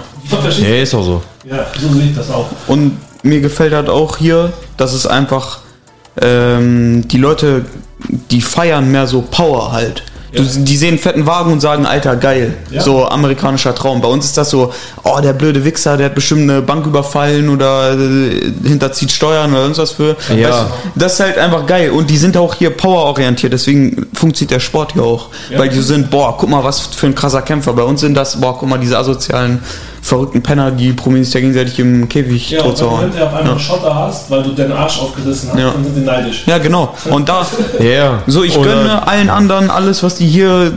Ja, 0.60 0.76
ist 0.76 0.94
auch 0.94 1.04
so. 1.04 1.22
Ja, 1.44 1.66
so 1.80 1.90
sehe 1.90 2.10
ich 2.10 2.16
das 2.16 2.30
auch. 2.30 2.46
Und 2.68 2.98
mir 3.24 3.42
gefällt 3.42 3.74
halt 3.74 3.90
auch 3.90 4.18
hier, 4.18 4.54
dass 4.78 4.94
es 4.94 5.08
einfach 5.08 5.62
ähm, 6.22 7.08
die 7.08 7.18
Leute, 7.18 7.66
die 8.30 8.42
feiern 8.42 8.92
mehr 8.92 9.08
so 9.08 9.22
Power 9.24 9.72
halt. 9.72 10.04
Du, 10.36 10.44
die 10.44 10.78
sehen 10.78 10.90
einen 10.90 10.98
fetten 11.00 11.26
Wagen 11.26 11.52
und 11.52 11.60
sagen, 11.62 11.86
Alter, 11.86 12.16
geil. 12.16 12.56
Ja. 12.72 12.82
So 12.82 13.06
amerikanischer 13.08 13.74
Traum. 13.76 14.02
Bei 14.02 14.08
uns 14.08 14.26
ist 14.26 14.38
das 14.38 14.50
so, 14.50 14.72
oh, 15.04 15.20
der 15.22 15.34
blöde 15.34 15.64
Wichser, 15.66 15.98
der 15.98 16.08
hat 16.08 16.16
bestimmt 16.16 16.50
eine 16.50 16.62
Bank 16.62 16.86
überfallen 16.86 17.50
oder 17.50 17.94
äh, 17.94 18.52
hinterzieht 18.64 19.12
Steuern 19.12 19.52
oder 19.54 19.64
sonst 19.66 19.78
was 19.80 19.92
für. 19.92 20.16
Ja. 20.36 20.50
Weißt 20.50 20.64
das 20.96 21.14
ist 21.14 21.20
halt 21.22 21.38
einfach 21.38 21.66
geil. 21.66 21.92
Und 21.92 22.10
die 22.10 22.18
sind 22.18 22.38
auch 22.38 22.54
hier 22.56 22.70
powerorientiert, 22.72 23.54
deswegen 23.54 24.08
funktioniert 24.14 24.52
der 24.52 24.60
Sport 24.60 24.94
hier 24.94 25.04
auch. 25.04 25.30
Ja. 25.50 25.60
Weil 25.60 25.70
die 25.70 25.82
sind, 25.82 26.10
boah, 26.10 26.36
guck 26.38 26.50
mal, 26.50 26.64
was 26.64 26.80
für 26.82 27.08
ein 27.08 27.16
krasser 27.16 27.42
Kämpfer. 27.42 27.74
Bei 27.74 27.84
uns 27.84 28.02
sind 28.02 28.14
das, 28.16 28.40
boah, 28.40 28.58
guck 28.58 28.70
mal, 28.70 28.78
diese 28.78 28.98
asozialen, 28.98 29.60
verrückten 30.02 30.44
Penner, 30.44 30.70
die 30.70 30.94
sich 31.24 31.34
ja 31.34 31.40
gegenseitig 31.40 31.80
im 31.80 32.08
Käfig 32.08 32.52
Ja, 32.52 32.60
tot 32.60 32.70
und 32.70 32.78
zu 32.78 32.86
wenn 32.86 32.92
du 32.92 32.98
hauen. 32.98 33.10
auf 33.24 33.28
einmal 33.30 33.44
Ja. 33.46 33.50
einen 33.52 33.60
Schotter 33.60 33.96
hast, 33.96 34.30
weil 34.30 34.44
du 34.44 34.52
deinen 34.52 34.72
Arsch 34.74 35.00
aufgerissen 35.00 35.50
hast, 35.52 35.60
Ja. 35.60 35.72
dann 35.72 35.84
sind 35.84 35.96
die 35.96 36.02
neidisch. 36.02 36.44
Ja, 36.46 36.60
genau. 36.60 36.94
Und 37.10 37.28
da, 37.28 37.44
Ja. 37.80 38.20
so 38.28 38.44
ich 38.44 38.56
Oder- 38.56 38.70
gönne 38.70 39.08
allen 39.08 39.32
anderen 39.32 39.72
alles, 39.72 40.04
was 40.04 40.14
die 40.14 40.25
hier 40.28 40.74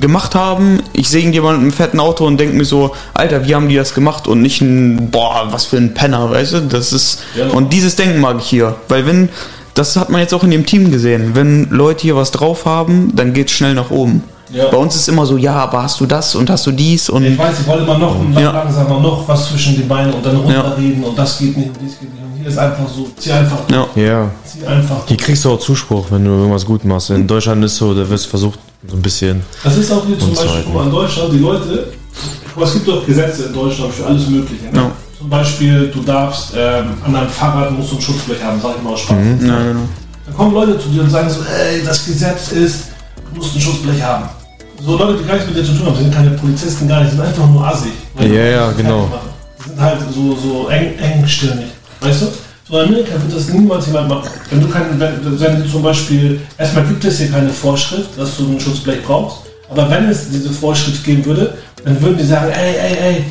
gemacht 0.00 0.34
haben. 0.34 0.80
Ich 0.92 1.08
sehe 1.08 1.28
jemanden 1.30 1.64
im 1.64 1.72
fetten 1.72 1.98
Auto 2.00 2.24
und 2.26 2.38
denke 2.38 2.56
mir 2.56 2.64
so, 2.64 2.92
Alter, 3.14 3.46
wie 3.46 3.54
haben 3.54 3.68
die 3.68 3.74
das 3.76 3.94
gemacht? 3.94 4.28
Und 4.28 4.42
nicht 4.42 4.60
ein, 4.60 5.10
boah, 5.10 5.48
was 5.50 5.66
für 5.66 5.76
ein 5.76 5.92
Penner, 5.94 6.30
weißt 6.30 6.52
du? 6.54 6.60
Das 6.62 6.92
ist, 6.92 7.20
Ja. 7.36 7.48
und 7.48 7.72
dieses 7.72 7.96
Denken 7.96 8.20
mag 8.20 8.36
ich 8.38 8.46
hier. 8.46 8.76
Weil 8.88 9.06
wenn, 9.06 9.28
das 9.74 9.96
hat 9.96 10.10
man 10.10 10.20
jetzt 10.20 10.32
auch 10.34 10.44
in 10.44 10.50
dem 10.50 10.64
Team 10.66 10.90
gesehen, 10.92 11.32
wenn 11.34 11.68
Leute 11.70 12.02
hier 12.02 12.16
was 12.16 12.30
drauf 12.30 12.64
haben, 12.64 13.12
dann 13.16 13.32
geht's 13.32 13.52
schnell 13.52 13.74
nach 13.74 13.90
oben. 13.90 14.22
Ja. 14.50 14.68
Bei 14.70 14.76
uns 14.78 14.94
ist 14.96 15.08
immer 15.08 15.26
so, 15.26 15.36
ja, 15.36 15.54
aber 15.56 15.82
hast 15.82 16.00
du 16.00 16.06
das 16.06 16.34
und 16.34 16.48
hast 16.48 16.64
du 16.66 16.70
dies 16.72 17.10
und 17.10 17.22
Ich 17.24 17.36
weiß, 17.36 17.60
ich 17.60 17.66
wollte 17.66 17.82
immer 17.82 17.98
noch 17.98 18.16
Ja. 18.34 18.50
langsamer 18.52 18.98
noch 19.00 19.26
was 19.28 19.50
zwischen 19.50 19.76
den 19.76 19.86
Beinen 19.88 20.14
und 20.14 20.24
dann 20.24 20.36
runterreden 20.36 21.04
und 21.04 21.18
das 21.18 21.38
geht 21.38 21.54
nicht 21.56 21.68
und 21.68 21.76
dies 21.82 21.98
geht 22.00 22.14
nicht. 22.14 22.22
Und 22.22 22.38
hier 22.38 22.48
ist 22.48 22.56
einfach 22.56 22.88
so, 22.88 23.08
zieh 23.18 23.32
einfach, 23.32 23.58
ja. 23.70 23.86
Ja. 23.94 24.30
zieh 24.46 24.64
einfach. 24.64 24.98
Hier 25.06 25.18
kriegst 25.18 25.44
du 25.44 25.50
auch 25.50 25.58
Zuspruch, 25.58 26.06
wenn 26.10 26.24
du 26.24 26.30
irgendwas 26.30 26.64
gut 26.64 26.82
machst. 26.84 27.10
In 27.10 27.26
Deutschland 27.26 27.62
ist 27.64 27.76
so, 27.76 27.92
da 27.92 28.08
wird 28.08 28.20
versucht, 28.22 28.58
so 28.86 28.96
ein 28.96 29.02
bisschen. 29.02 29.42
Das 29.64 29.76
ist 29.76 29.90
auch 29.90 30.06
hier 30.06 30.18
zum 30.18 30.34
Beispiel, 30.34 30.62
guck 30.64 30.74
mal, 30.74 30.84
in 30.84 30.90
Deutschland, 30.90 31.32
die 31.32 31.38
Leute, 31.38 31.92
es 32.60 32.72
gibt 32.72 32.88
doch 32.88 33.06
Gesetze 33.06 33.44
in 33.44 33.54
Deutschland 33.54 33.92
für 33.92 34.06
alles 34.06 34.28
Mögliche. 34.28 34.64
Ne? 34.64 34.70
Ja. 34.74 34.90
zum 35.18 35.28
Beispiel, 35.28 35.90
du 35.92 36.02
darfst 36.02 36.52
ähm, 36.56 36.90
an 37.04 37.12
deinem 37.12 37.28
Fahrrad 37.28 37.72
musst 37.72 37.92
du 37.92 37.96
ein 37.96 38.00
Schutzblech 38.02 38.42
haben, 38.42 38.60
sag 38.60 38.76
ich 38.76 38.82
mal 38.82 38.92
aus 38.92 39.00
Spaß. 39.00 39.16
Ja, 39.16 39.62
genau. 39.62 39.80
Dann 40.26 40.36
kommen 40.36 40.54
Leute 40.54 40.78
zu 40.78 40.88
dir 40.88 41.02
und 41.02 41.10
sagen 41.10 41.28
so, 41.30 41.40
ey, 41.42 41.82
das 41.84 42.04
Gesetz 42.04 42.52
ist, 42.52 42.84
du 43.32 43.38
musst 43.38 43.54
ein 43.54 43.60
Schutzblech 43.60 44.02
haben. 44.02 44.28
So 44.84 44.96
Leute, 44.96 45.18
die 45.18 45.24
gar 45.26 45.34
nichts 45.34 45.48
mit 45.48 45.58
dir 45.58 45.64
zu 45.64 45.72
tun 45.76 45.86
haben, 45.86 45.96
sind 45.96 46.14
keine 46.14 46.30
Polizisten, 46.30 46.86
gar 46.86 47.00
nicht, 47.00 47.12
die 47.12 47.16
sind 47.16 47.24
einfach 47.26 47.48
nur 47.48 47.66
assig. 47.66 47.92
Ja, 48.20 48.26
ja, 48.26 48.70
genau. 48.72 49.08
Die 49.58 49.70
sind 49.70 49.80
halt 49.80 49.98
so, 50.14 50.36
so 50.36 50.68
eng, 50.68 50.96
engstirnig, 50.98 51.66
weißt 52.00 52.22
du? 52.22 52.26
So 52.68 52.78
in 52.80 52.88
Amerika 52.88 53.12
wird 53.14 53.34
das 53.34 53.48
niemals 53.48 53.86
jemand 53.86 54.08
machen. 54.08 54.28
Wenn 54.50 54.60
du 54.60 54.68
kein, 54.68 55.00
wenn, 55.00 55.40
wenn 55.40 55.62
du 55.62 55.68
zum 55.70 55.82
Beispiel, 55.82 56.40
erstmal 56.58 56.84
gibt 56.84 57.04
es 57.04 57.18
hier 57.18 57.30
keine 57.30 57.48
Vorschrift, 57.48 58.10
dass 58.18 58.36
du 58.36 58.44
ein 58.52 58.60
Schutzblech 58.60 59.02
brauchst, 59.04 59.38
aber 59.70 59.88
wenn 59.90 60.08
es 60.10 60.28
diese 60.30 60.50
Vorschrift 60.50 61.02
geben 61.02 61.24
würde, 61.24 61.54
dann 61.84 62.00
würden 62.02 62.18
die 62.18 62.24
sagen, 62.24 62.50
ey, 62.50 62.74
ey, 62.76 62.96
ey, 63.14 63.24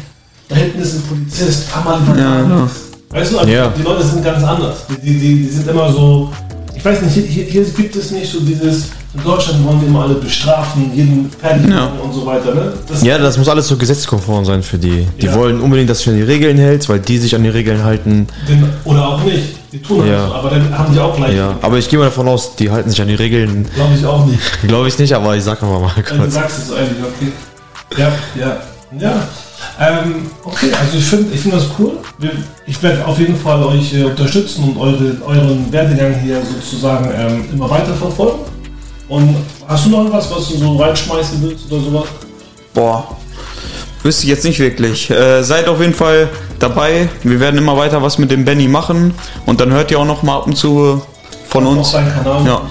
da 0.50 0.56
hinten 0.56 0.80
ist 0.82 0.96
ein 0.96 1.02
Polizist, 1.04 1.66
fahr 1.66 1.84
mal 1.84 2.00
lieber 2.00 2.18
Ja, 2.18 2.36
da. 2.38 2.42
genau. 2.42 2.70
Weißt 3.10 3.32
du, 3.32 3.38
also 3.40 3.52
Ja. 3.52 3.72
die 3.78 3.84
Leute 3.84 4.04
sind 4.04 4.24
ganz 4.24 4.44
anders. 4.44 4.78
Die, 4.90 4.96
die, 5.02 5.20
die, 5.20 5.36
die 5.44 5.48
sind 5.50 5.68
immer 5.68 5.92
so, 5.92 6.32
ich 6.76 6.84
weiß 6.84 7.02
nicht, 7.04 7.14
hier, 7.28 7.46
hier 7.46 7.64
gibt 7.64 7.96
es 7.96 8.10
nicht 8.12 8.32
so 8.32 8.40
dieses, 8.40 8.86
in 9.14 9.24
Deutschland 9.24 9.66
wollen 9.66 9.82
wir 9.82 9.88
immer 9.88 10.04
alle 10.04 10.16
bestrafen, 10.16 10.92
jeden 10.94 11.30
fertig 11.32 11.70
Ja. 11.70 11.92
und 12.04 12.14
so 12.14 12.26
weiter. 12.26 12.54
Ne? 12.54 12.74
Das, 12.88 13.02
Ja, 13.04 13.18
das 13.18 13.38
muss 13.38 13.48
alles 13.50 13.68
so 13.68 13.76
gesetzkonform 13.78 14.46
sein 14.46 14.62
für 14.62 14.78
die. 14.78 15.08
Die 15.20 15.26
Ja. 15.28 15.34
wollen 15.34 15.60
unbedingt, 15.62 15.90
dass 15.90 16.04
du 16.04 16.12
an 16.12 16.18
die 16.18 16.24
Regeln 16.24 16.58
hältst, 16.58 16.90
weil 16.90 17.00
die 17.00 17.18
sich 17.18 17.34
an 17.36 17.44
die 17.44 17.50
Regeln 17.50 17.84
halten. 17.84 18.28
den, 18.48 18.70
oder 18.84 19.08
auch 19.08 19.24
nicht. 19.24 19.56
Die 19.72 19.82
tun 19.82 20.06
Ja. 20.08 20.28
so, 20.28 20.34
aber 20.36 20.50
dann 20.52 20.78
haben 20.78 20.94
die 20.94 21.00
auch 21.00 21.16
gleich. 21.16 21.36
Ja, 21.36 21.56
aber 21.62 21.78
ich 21.78 21.90
gehe 21.90 21.98
mal 22.00 22.06
davon 22.06 22.28
aus, 22.28 22.56
die 22.56 22.70
halten 22.70 22.90
sich 22.90 23.02
an 23.02 23.08
die 23.08 23.16
Regeln. 23.16 23.66
Glaube 23.76 23.94
ich 23.98 24.06
auch 24.06 24.26
nicht. 24.26 24.40
Glaube 24.68 24.88
ich 24.88 24.98
nicht, 25.00 25.14
aber 25.14 25.36
ich 25.36 25.44
sag 25.44 25.62
mal 25.62 25.80
mal 25.80 25.92
Wenn 25.96 26.04
du 26.18 26.24
kurz. 26.24 26.34
sagst 26.36 26.58
es 26.60 26.68
so 26.68 26.76
ehrlich, 26.76 26.92
okay. 27.02 27.32
Ja, 27.98 28.12
ja, 28.40 28.58
ja. 29.00 29.28
Ähm, 29.80 30.28
okay, 30.44 30.68
also 30.80 30.98
ich 30.98 31.04
finde 31.06 31.34
ich 31.34 31.42
find 31.42 31.54
das 31.54 31.66
cool. 31.80 31.94
Ich 32.66 32.82
werde 32.82 33.06
auf 33.06 33.18
jeden 33.20 33.36
Fall 33.36 33.62
euch 33.64 33.94
äh, 33.94 34.04
unterstützen 34.04 34.64
und 34.64 34.78
eure, 34.78 35.16
euren 35.26 35.72
Werdegang 35.72 36.16
hier 36.24 36.38
sozusagen 36.42 37.10
ähm, 37.18 37.46
immer 37.54 37.70
weiter 37.70 37.94
verfolgen. 37.94 38.40
Und 39.10 39.36
hast 39.68 39.86
du 39.86 39.90
noch 39.90 40.12
was, 40.12 40.30
was 40.32 40.50
du 40.50 40.58
so 40.58 40.76
reinschmeißen 40.78 41.42
willst 41.42 41.72
oder 41.72 41.82
sowas? 41.82 42.06
Boah, 42.74 43.18
wüsste 44.04 44.24
ich 44.24 44.30
jetzt 44.30 44.44
nicht 44.44 44.60
wirklich. 44.60 45.10
Äh, 45.10 45.44
seid 45.44 45.68
auf 45.68 45.80
jeden 45.80 45.94
Fall 45.94 46.30
dabei. 46.60 47.10
Wir 47.24 47.40
werden 47.40 47.58
immer 47.58 47.78
weiter 47.78 48.02
was 48.02 48.18
mit 48.18 48.32
dem 48.32 48.46
Benny 48.46 48.68
machen. 48.68 49.14
Und 49.46 49.62
dann 49.62 49.72
hört 49.72 49.92
ihr 49.92 50.00
auch 50.00 50.06
noch 50.06 50.24
mal 50.24 50.38
ab 50.38 50.48
und 50.48 50.58
zu 50.58 51.02
von 51.48 51.66
Auf 51.66 51.78
uns. 51.78 51.94
Ja. 51.94 52.62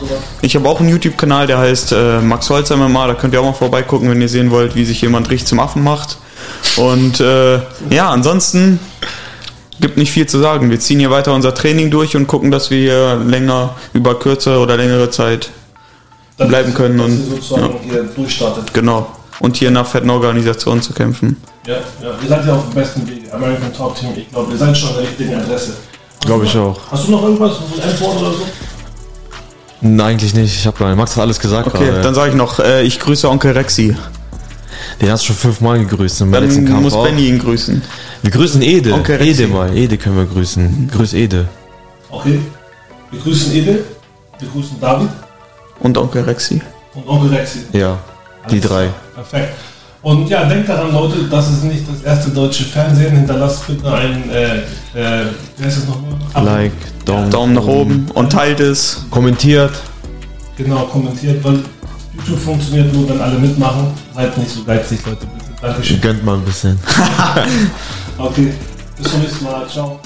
Ich 0.42 0.54
habe 0.54 0.68
auch 0.68 0.80
einen 0.80 0.90
YouTube-Kanal, 0.90 1.46
der 1.46 1.58
heißt 1.58 1.92
äh, 1.92 2.20
Max 2.20 2.50
Holz 2.50 2.70
MMA. 2.70 3.06
Da 3.06 3.14
könnt 3.14 3.32
ihr 3.32 3.40
auch 3.40 3.44
mal 3.44 3.52
vorbeigucken, 3.52 4.10
wenn 4.10 4.20
ihr 4.20 4.28
sehen 4.28 4.50
wollt, 4.50 4.74
wie 4.74 4.84
sich 4.84 5.00
jemand 5.00 5.30
richtig 5.30 5.48
zum 5.48 5.60
Affen 5.60 5.82
macht. 5.82 6.18
Und 6.76 7.20
äh, 7.20 7.60
ja, 7.90 8.10
ansonsten 8.10 8.78
gibt 9.80 9.96
nicht 9.96 10.10
viel 10.10 10.26
zu 10.26 10.38
sagen. 10.38 10.70
Wir 10.70 10.80
ziehen 10.80 10.98
hier 10.98 11.10
weiter 11.10 11.32
unser 11.32 11.54
Training 11.54 11.90
durch 11.90 12.16
und 12.16 12.26
gucken, 12.26 12.50
dass 12.50 12.70
wir 12.70 12.78
hier 12.78 13.16
länger, 13.26 13.74
über 13.92 14.18
kürzere 14.18 14.58
oder 14.58 14.76
längere 14.76 15.10
Zeit 15.10 15.50
Dass 16.36 16.48
bleiben 16.48 16.68
ihr- 16.70 16.74
können 16.74 16.98
dass 16.98 17.06
und- 17.06 17.18
ihr 17.18 17.24
sozusagen 17.36 17.74
hier 17.88 18.02
durchstartet. 18.04 18.72
Genau. 18.74 19.06
Und 19.40 19.56
hier 19.56 19.68
in 19.68 19.76
einer 19.76 19.84
fetten 19.84 20.10
Organisation 20.10 20.80
zu 20.82 20.92
kämpfen. 20.92 21.36
Ja, 21.66 21.74
ja, 21.74 21.80
ihr 22.22 22.28
seid 22.28 22.46
ja 22.46 22.54
auf 22.54 22.64
dem 22.64 22.74
besten 22.74 23.06
Weg. 23.08 23.24
American 23.32 23.72
Top 23.72 23.98
Team, 23.98 24.10
ich 24.16 24.30
glaube, 24.30 24.52
ihr 24.52 24.58
seid 24.58 24.76
schon 24.76 24.90
an 24.90 24.94
der 24.96 25.02
richtigen 25.04 25.34
Adresse. 25.34 25.74
Glaube 26.24 26.44
ich 26.46 26.54
noch- 26.54 26.62
auch. 26.62 26.92
Hast 26.92 27.06
du 27.06 27.10
noch 27.10 27.22
irgendwas, 27.22 27.52
ein 27.74 27.90
Endwort 27.90 28.20
oder 28.20 28.30
so? 28.32 28.46
Nein, 29.82 30.00
eigentlich 30.00 30.34
nicht. 30.34 30.54
Ich 30.54 30.66
habe 30.66 30.78
gar 30.78 30.88
nicht. 30.88 30.96
Max 30.96 31.12
hat 31.16 31.22
alles 31.22 31.38
gesagt 31.38 31.66
Okay, 31.68 31.84
gerade. 31.86 32.00
dann 32.00 32.14
sage 32.14 32.30
ich 32.30 32.36
noch, 32.36 32.58
äh, 32.60 32.82
ich 32.82 32.98
grüße 32.98 33.28
Onkel 33.28 33.52
Rexi. 33.52 33.94
Den 35.00 35.10
hast 35.10 35.22
du 35.22 35.26
schon 35.28 35.36
fünfmal 35.36 35.78
gegrüßt 35.84 36.22
im 36.22 36.32
Dann 36.32 36.44
letzten 36.44 36.64
Kampf. 36.66 36.82
muss 36.82 36.94
auch. 36.94 37.04
Benny 37.04 37.28
ihn 37.28 37.38
grüßen. 37.38 37.82
Wir 38.22 38.30
grüßen 38.30 38.62
Ede. 38.62 38.94
Onkel 38.94 39.16
Rexi. 39.16 39.42
Ede 39.42 39.48
mal. 39.52 39.76
Ede 39.76 39.98
können 39.98 40.16
wir 40.16 40.24
grüßen. 40.24 40.90
Grüß 40.92 41.12
Ede. 41.12 41.46
Okay. 42.10 42.40
Wir 43.10 43.20
grüßen 43.20 43.52
Ede, 43.54 43.84
wir 44.38 44.48
grüßen 44.48 44.80
David 44.80 45.08
Und 45.80 45.96
Onkel 45.98 46.22
Rexi. 46.22 46.60
und 46.94 47.08
Onkel 47.08 47.30
Rexi. 47.36 47.60
Ja, 47.72 47.98
die 48.50 48.54
Alles 48.56 48.66
drei. 48.68 48.84
klar. 48.86 48.94
Perfekt. 49.14 49.54
Und 50.02 50.28
ja, 50.28 50.44
denkt 50.44 50.68
daran, 50.68 50.92
Leute, 50.92 51.24
das 51.28 51.50
ist 51.50 51.64
nicht 51.64 51.84
das 51.88 52.02
erste 52.02 52.30
deutsche 52.30 52.64
Fernsehen. 52.64 53.16
Hinterlasst 53.16 53.66
bitte 53.66 53.92
ein, 53.92 54.30
äh, 54.30 54.58
äh, 54.94 55.26
wie 55.56 55.64
heißt 55.64 55.78
das 55.78 55.86
nochmal? 55.86 56.44
Like, 56.44 56.72
Daumen, 57.04 57.30
Daumen 57.30 57.54
nach 57.54 57.66
oben 57.66 58.06
und 58.14 58.30
teilt 58.30 58.60
es. 58.60 59.04
Kommentiert. 59.10 59.72
Genau, 60.56 60.84
kommentiert, 60.84 61.42
weil 61.44 61.60
YouTube 62.14 62.38
funktioniert 62.40 62.92
nur, 62.94 63.08
wenn 63.08 63.20
alle 63.20 63.38
mitmachen. 63.38 63.88
Seid 64.14 64.38
nicht 64.38 64.50
so 64.50 64.62
geizig, 64.64 65.00
Leute, 65.04 65.26
bitte. 65.26 65.50
Dankeschön. 65.60 66.00
Gönnt 66.00 66.24
mal 66.24 66.36
ein 66.36 66.42
bisschen. 66.44 66.78
Okay, 68.18 68.50
bis 68.96 69.10
zum 69.10 69.20
nächsten 69.20 69.44
Mal. 69.44 69.66
Ciao. 69.68 70.00